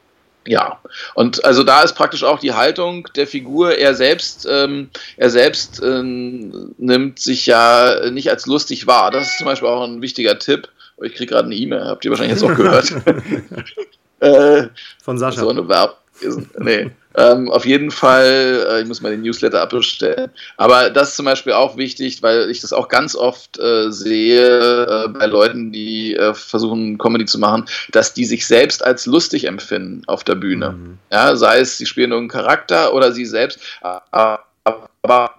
[0.46, 0.80] ja,
[1.14, 5.80] und also da ist praktisch auch die Haltung der Figur, er selbst, ähm, er selbst
[5.84, 9.10] ähm, nimmt sich ja nicht als lustig wahr.
[9.10, 10.68] Das ist zum Beispiel auch ein wichtiger Tipp.
[11.02, 12.92] Ich kriege gerade eine E-Mail, habt ihr wahrscheinlich jetzt auch gehört.
[14.20, 14.68] äh,
[15.02, 15.40] Von Sascha.
[15.40, 15.96] So eine Werbung.
[16.58, 16.90] Nee.
[17.16, 20.30] Ähm, auf jeden Fall, äh, ich muss mal den Newsletter abbestellen.
[20.56, 24.84] Aber das ist zum Beispiel auch wichtig, weil ich das auch ganz oft äh, sehe
[24.84, 29.44] äh, bei Leuten, die äh, versuchen, Comedy zu machen, dass die sich selbst als lustig
[29.44, 30.72] empfinden auf der Bühne.
[30.72, 30.98] Mhm.
[31.10, 33.58] Ja, sei es, sie spielen irgendeinen Charakter oder sie selbst.
[33.80, 35.34] Aber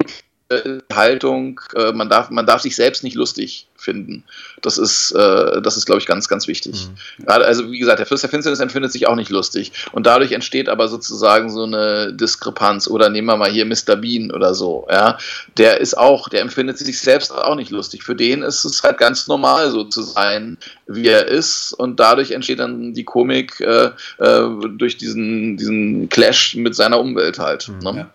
[0.92, 4.24] Haltung, äh, man, darf, man darf sich selbst nicht lustig finden.
[4.62, 6.88] Das ist, äh, das ist glaube ich, ganz, ganz wichtig.
[6.88, 7.28] Mhm.
[7.28, 9.72] Also wie gesagt, der Fürst der Finsternis empfindet sich auch nicht lustig.
[9.92, 12.88] Und dadurch entsteht aber sozusagen so eine Diskrepanz.
[12.88, 13.96] Oder nehmen wir mal hier Mr.
[13.96, 14.88] Bean oder so.
[14.90, 15.18] Ja?
[15.58, 18.04] Der ist auch, der empfindet sich selbst auch nicht lustig.
[18.04, 21.74] Für den ist es halt ganz normal, so zu sein, wie er ist.
[21.74, 27.40] Und dadurch entsteht dann die Komik äh, äh durch diesen, diesen Clash mit seiner Umwelt
[27.40, 27.70] halt.
[27.70, 27.80] Mhm.
[27.80, 27.98] Ne?
[27.98, 28.14] Ja.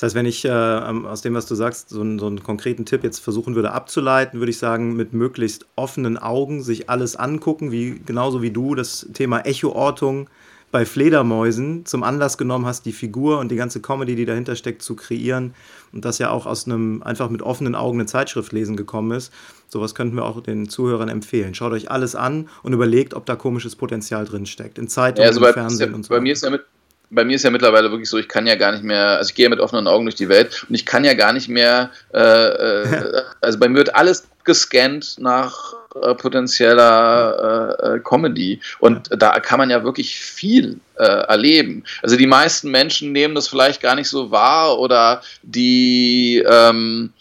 [0.00, 2.86] Das heißt, wenn ich äh, aus dem, was du sagst, so einen, so einen konkreten
[2.86, 7.70] Tipp jetzt versuchen würde abzuleiten, würde ich sagen, mit möglichst offenen Augen sich alles angucken,
[7.70, 10.30] wie genauso wie du das Thema Echoortung
[10.70, 14.80] bei Fledermäusen zum Anlass genommen hast, die Figur und die ganze Comedy, die dahinter steckt,
[14.80, 15.52] zu kreieren
[15.92, 19.30] und das ja auch aus einem einfach mit offenen Augen eine Zeitschrift lesen gekommen ist.
[19.68, 21.54] Sowas könnten wir auch den Zuhörern empfehlen.
[21.54, 24.78] Schaut euch alles an und überlegt, ob da komisches Potenzial drin steckt.
[24.78, 26.14] In Zeitungen, ja, also im Fernsehen ja, und so.
[26.14, 26.64] Bei mir ist ja mit
[27.10, 29.34] bei mir ist ja mittlerweile wirklich so, ich kann ja gar nicht mehr, also ich
[29.34, 32.18] gehe mit offenen Augen durch die Welt und ich kann ja gar nicht mehr, äh,
[32.20, 38.60] äh, also bei mir wird alles gescannt nach äh, potenzieller äh, äh, Comedy.
[38.78, 41.84] Und da kann man ja wirklich viel äh, erleben.
[42.02, 47.12] Also die meisten Menschen nehmen das vielleicht gar nicht so wahr oder die ähm,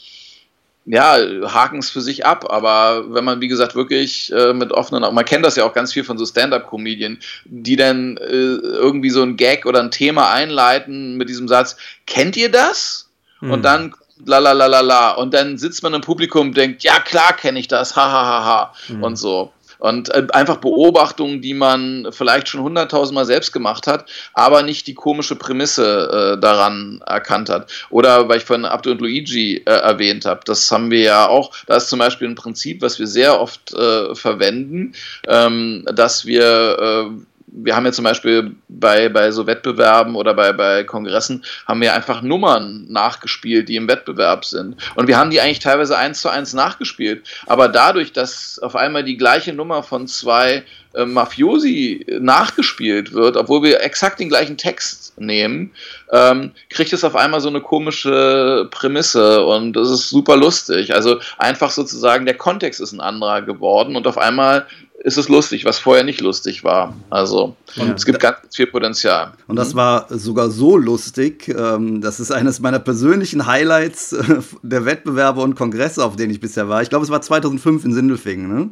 [0.91, 1.17] ja,
[1.53, 2.51] haken es für sich ab.
[2.51, 5.73] Aber wenn man, wie gesagt, wirklich äh, mit offenen Augen, man kennt das ja auch
[5.73, 10.31] ganz viel von so Stand-up-Comedien, die dann äh, irgendwie so ein Gag oder ein Thema
[10.31, 11.77] einleiten mit diesem Satz,
[12.07, 13.07] kennt ihr das?
[13.39, 13.51] Hm.
[13.51, 13.93] Und dann
[14.25, 15.11] la la la la la.
[15.11, 18.25] Und dann sitzt man im Publikum und denkt, ja klar kenne ich das, ha ha
[18.25, 18.73] ha ha.
[18.87, 19.03] Mhm.
[19.03, 19.53] Und so.
[19.80, 24.93] Und äh, einfach Beobachtungen, die man vielleicht schon hunderttausendmal selbst gemacht hat, aber nicht die
[24.93, 27.71] komische Prämisse äh, daran erkannt hat.
[27.89, 31.51] Oder weil ich von Abdul und Luigi äh, erwähnt habe, das haben wir ja auch,
[31.65, 34.93] da ist zum Beispiel ein Prinzip, was wir sehr oft äh, verwenden,
[35.27, 40.53] ähm, dass wir äh, wir haben ja zum Beispiel bei, bei so Wettbewerben oder bei,
[40.53, 44.75] bei Kongressen haben wir einfach Nummern nachgespielt, die im Wettbewerb sind.
[44.95, 47.27] Und wir haben die eigentlich teilweise eins zu eins nachgespielt.
[47.47, 53.63] Aber dadurch, dass auf einmal die gleiche Nummer von zwei äh, Mafiosi nachgespielt wird, obwohl
[53.63, 55.71] wir exakt den gleichen Text nehmen,
[56.11, 60.93] ähm, kriegt es auf einmal so eine komische Prämisse und das ist super lustig.
[60.93, 64.65] Also einfach sozusagen der Kontext ist ein anderer geworden und auf einmal
[65.01, 66.93] ist es lustig, was vorher nicht lustig war.
[67.09, 67.93] Also ja.
[67.93, 69.33] es gibt ganz viel Potenzial.
[69.47, 74.85] Und das war sogar so lustig, ähm, das ist eines meiner persönlichen Highlights äh, der
[74.85, 76.81] Wettbewerbe und Kongresse, auf denen ich bisher war.
[76.81, 78.47] Ich glaube, es war 2005 in Sindelfingen.
[78.47, 78.69] Ne?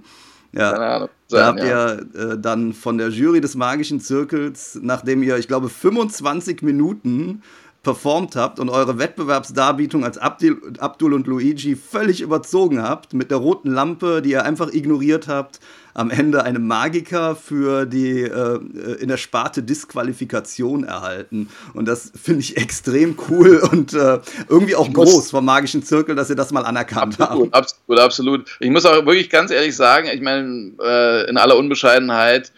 [0.51, 0.71] Ja.
[0.71, 1.09] Keine Ahnung.
[1.30, 1.65] da habt ja.
[1.65, 7.41] ihr äh, dann von der Jury des magischen Zirkels, nachdem ihr, ich glaube, 25 Minuten
[7.88, 13.72] performt habt und eure Wettbewerbsdarbietung als Abdul, und Luigi völlig überzogen habt, mit der roten
[13.72, 15.62] Lampe, die ihr einfach ignoriert habt,
[15.94, 18.60] am Ende eine Magiker für die äh,
[19.00, 21.48] in der Sparte Disqualifikation erhalten.
[21.74, 24.20] Und das finde ich extrem cool und äh,
[24.50, 27.56] irgendwie auch groß vom magischen Zirkel, dass ihr das mal anerkannt absolut, habt.
[27.56, 28.58] Absolut, absolut.
[28.60, 32.52] Ich muss auch wirklich ganz ehrlich sagen, ich meine, äh, in aller Unbescheidenheit,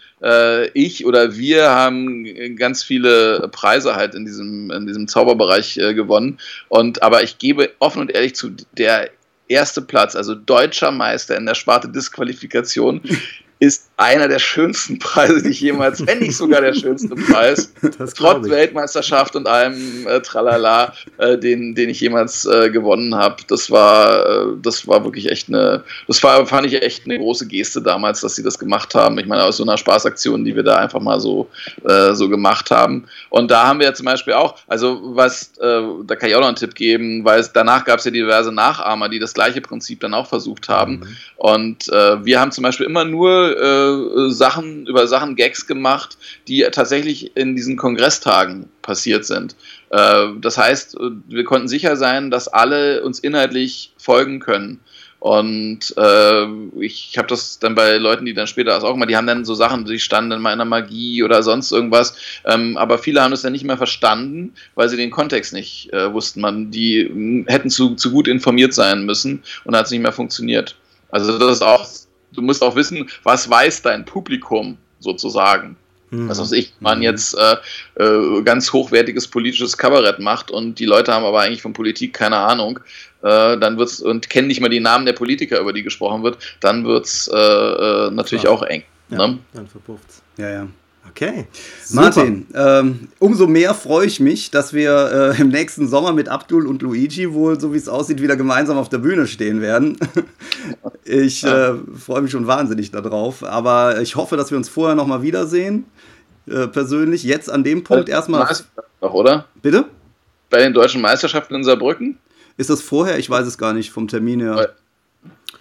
[0.74, 6.38] ich oder wir haben ganz viele Preise halt in diesem, in diesem Zauberbereich äh, gewonnen.
[6.68, 9.10] Und aber ich gebe offen und ehrlich zu, der
[9.48, 13.00] erste Platz, also deutscher Meister in der Sparte Disqualifikation,
[13.60, 17.70] ist einer der schönsten Preise, die ich jemals, wenn nicht sogar der schönste Preis,
[18.16, 23.36] trotz Weltmeisterschaft und allem äh, Tralala, äh, den, den ich jemals äh, gewonnen habe.
[23.48, 27.46] Das war, äh, das war wirklich echt eine, das war, fand ich echt eine große
[27.46, 29.18] Geste damals, dass sie das gemacht haben.
[29.18, 31.50] Ich meine, aus so einer Spaßaktion, die wir da einfach mal so,
[31.86, 33.04] äh, so gemacht haben.
[33.28, 36.40] Und da haben wir ja zum Beispiel auch, also was, äh, da kann ich auch
[36.40, 39.60] noch einen Tipp geben, weil es, danach gab es ja diverse Nachahmer, die das gleiche
[39.60, 41.00] Prinzip dann auch versucht haben.
[41.00, 41.16] Mhm.
[41.36, 46.16] Und wir haben zum Beispiel immer nur äh, Sachen, über Sachen Gags gemacht,
[46.48, 49.56] die tatsächlich in diesen Kongresstagen passiert sind.
[49.90, 50.96] Äh, das heißt,
[51.28, 54.80] wir konnten sicher sein, dass alle uns inhaltlich folgen können.
[55.20, 56.46] Und äh,
[56.80, 59.44] ich habe das dann bei Leuten, die dann später das auch mal, die haben dann
[59.44, 62.16] so Sachen, die standen in meiner Magie oder sonst irgendwas.
[62.46, 66.10] Ähm, aber viele haben das dann nicht mehr verstanden, weil sie den Kontext nicht äh,
[66.10, 66.40] wussten.
[66.40, 70.74] Man, die hätten zu, zu gut informiert sein müssen und hat es nicht mehr funktioniert.
[71.10, 71.86] Also das ist auch
[72.32, 75.76] du musst auch wissen, was weiß dein Publikum sozusagen.
[76.10, 76.28] Mhm.
[76.28, 77.56] Was weiß ich, man jetzt äh,
[78.02, 82.36] äh, ganz hochwertiges politisches Kabarett macht und die Leute haben aber eigentlich von Politik keine
[82.36, 82.80] Ahnung,
[83.22, 86.38] äh, dann wird's und kennen nicht mal die Namen der Politiker, über die gesprochen wird,
[86.60, 88.54] dann wird's äh, äh natürlich Klar.
[88.54, 88.82] auch eng.
[89.10, 89.38] Ja, ne?
[89.52, 90.22] Dann verpufft's.
[90.36, 90.68] Ja, ja.
[91.08, 91.46] Okay.
[91.84, 92.02] Super.
[92.02, 96.66] Martin, ähm, umso mehr freue ich mich, dass wir äh, im nächsten Sommer mit Abdul
[96.66, 99.98] und Luigi wohl, so wie es aussieht, wieder gemeinsam auf der Bühne stehen werden.
[101.04, 103.42] ich äh, freue mich schon wahnsinnig darauf.
[103.42, 105.86] Aber ich hoffe, dass wir uns vorher nochmal wiedersehen.
[106.46, 107.22] Äh, persönlich.
[107.24, 108.48] Jetzt an dem Punkt erstmal.
[109.00, 109.46] Noch, oder?
[109.62, 109.86] Bitte?
[110.48, 112.18] Bei den deutschen Meisterschaften in Saarbrücken?
[112.56, 113.18] Ist das vorher?
[113.18, 114.74] Ich weiß es gar nicht vom Termin her.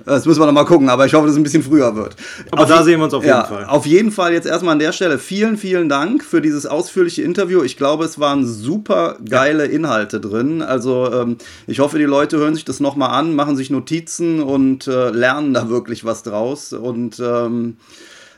[0.05, 2.15] Das müssen wir noch mal gucken, aber ich hoffe, dass es ein bisschen früher wird.
[2.51, 3.65] Aber auf da sehen wir uns auf jeden ja, Fall.
[3.65, 7.63] Auf jeden Fall jetzt erstmal an der Stelle vielen, vielen Dank für dieses ausführliche Interview.
[7.63, 10.61] Ich glaube, es waren super geile Inhalte drin.
[10.61, 11.37] Also ähm,
[11.67, 15.09] ich hoffe, die Leute hören sich das noch mal an, machen sich Notizen und äh,
[15.09, 16.73] lernen da wirklich was draus.
[16.73, 17.77] Und ähm,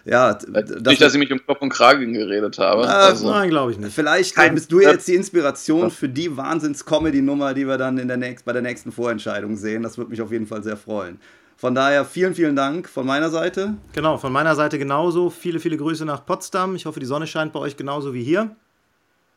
[0.04, 0.38] ja,
[0.84, 2.84] nicht, dass ich mich um Kopf und Kragen geredet habe.
[2.84, 3.30] Äh, also.
[3.30, 3.94] Nein, glaube ich nicht.
[3.94, 8.18] Vielleicht Kein, bist du jetzt die Inspiration für die Wahnsinns-Comedy-Nummer, die wir dann in der
[8.18, 9.84] nächst, bei der nächsten Vorentscheidung sehen.
[9.84, 11.20] Das würde mich auf jeden Fall sehr freuen.
[11.62, 13.76] Von daher vielen, vielen Dank von meiner Seite.
[13.94, 15.30] Genau, von meiner Seite genauso.
[15.30, 16.76] Viele, viele Grüße nach Potsdam.
[16.76, 18.50] Ich hoffe, die Sonne scheint bei euch genauso wie hier.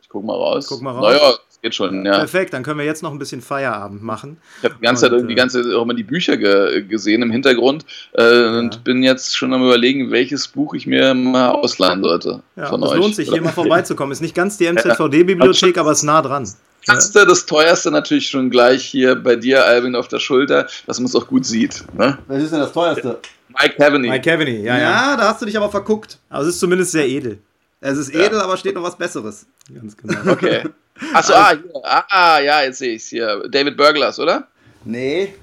[0.00, 0.64] Ich guck mal raus.
[0.66, 1.02] Guck mal raus.
[1.02, 2.12] Naja, das geht schon, ja.
[2.16, 4.38] Perfekt, dann können wir jetzt noch ein bisschen Feierabend machen.
[4.56, 7.20] Ich habe die ganze Zeit irgendwie die ganze Zeit auch immer die Bücher ge gesehen
[7.20, 12.02] im Hintergrund äh, und bin jetzt schon am überlegen, welches Buch ich mir mal ausleihen
[12.02, 12.42] sollte.
[12.56, 12.98] Ja, von es euch.
[13.00, 14.12] lohnt sich, hier mal vorbeizukommen.
[14.12, 14.72] Ist nicht ganz die Ja.
[14.72, 16.48] MZVD-Bibliothek, aber ist nah dran.
[16.86, 16.94] Ja.
[16.94, 21.06] Erste, das teuerste natürlich schon gleich hier bei dir, Alvin, auf der Schulter, dass man
[21.06, 21.84] es auch gut sieht.
[21.96, 22.18] Ne?
[22.26, 23.20] Welches ist denn das teuerste?
[23.48, 24.08] Mike Cavany.
[24.08, 25.16] Mike Cavany, ja, Ja, ja.
[25.16, 26.18] da hast du dich aber verguckt.
[26.28, 27.38] Aber es ist zumindest sehr edel.
[27.80, 29.46] Es ist edel, aber steht noch was Besseres.
[29.72, 30.14] Ganz genau.
[30.32, 30.64] Okay.
[31.12, 31.82] Achso, ah, hier.
[31.82, 33.42] ah, ja, jetzt sehe ich es hier.
[33.48, 34.46] David Burglars, oder?
[34.84, 35.34] Nee.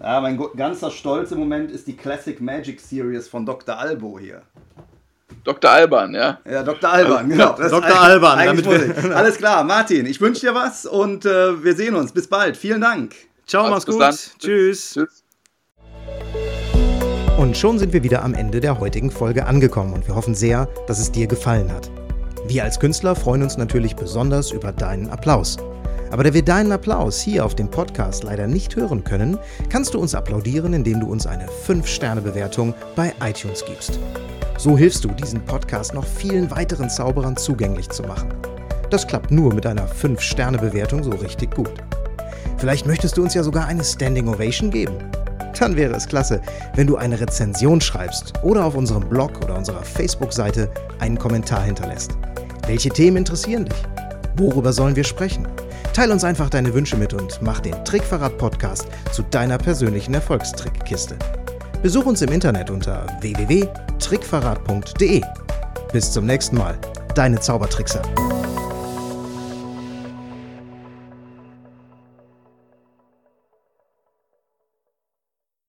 [0.00, 3.76] Ja, mein ganzer Stolz im Moment ist die Classic Magic Series von Dr.
[3.78, 4.42] Albo hier.
[5.44, 5.70] Dr.
[5.70, 6.38] Alban, ja.
[6.50, 6.90] Ja, Dr.
[6.90, 7.54] Alban, genau.
[7.58, 8.00] Das Dr.
[8.00, 9.14] Alban, damit wir-.
[9.14, 12.12] Alles klar, Martin, ich wünsche dir was und äh, wir sehen uns.
[12.12, 12.56] Bis bald.
[12.56, 13.14] Vielen Dank.
[13.46, 14.00] Ciao, mach's Also, gut.
[14.00, 14.14] dann.
[14.38, 14.94] Tschüss.
[14.94, 15.24] Tschüss.
[17.36, 20.66] Und schon sind wir wieder am Ende der heutigen Folge angekommen und wir hoffen sehr,
[20.86, 21.90] dass es dir gefallen hat.
[22.46, 25.58] Wir als Künstler freuen uns natürlich besonders über deinen Applaus.
[26.14, 29.36] Aber da wir deinen Applaus hier auf dem Podcast leider nicht hören können,
[29.68, 33.98] kannst du uns applaudieren, indem du uns eine 5-Sterne-Bewertung bei iTunes gibst.
[34.56, 38.28] So hilfst du, diesen Podcast noch vielen weiteren Zauberern zugänglich zu machen.
[38.90, 41.72] Das klappt nur mit einer 5-Sterne-Bewertung so richtig gut.
[42.58, 44.94] Vielleicht möchtest du uns ja sogar eine Standing Ovation geben.
[45.58, 46.40] Dann wäre es klasse,
[46.76, 52.12] wenn du eine Rezension schreibst oder auf unserem Blog oder unserer Facebook-Seite einen Kommentar hinterlässt.
[52.68, 53.82] Welche Themen interessieren dich?
[54.36, 55.48] Worüber sollen wir sprechen?
[55.94, 61.16] Teil uns einfach deine Wünsche mit und mach den Trickverrat-Podcast zu deiner persönlichen Erfolgstrickkiste.
[61.82, 65.22] Besuch uns im Internet unter www.trickverrat.de.
[65.92, 66.76] Bis zum nächsten Mal,
[67.14, 68.02] deine Zaubertrickser.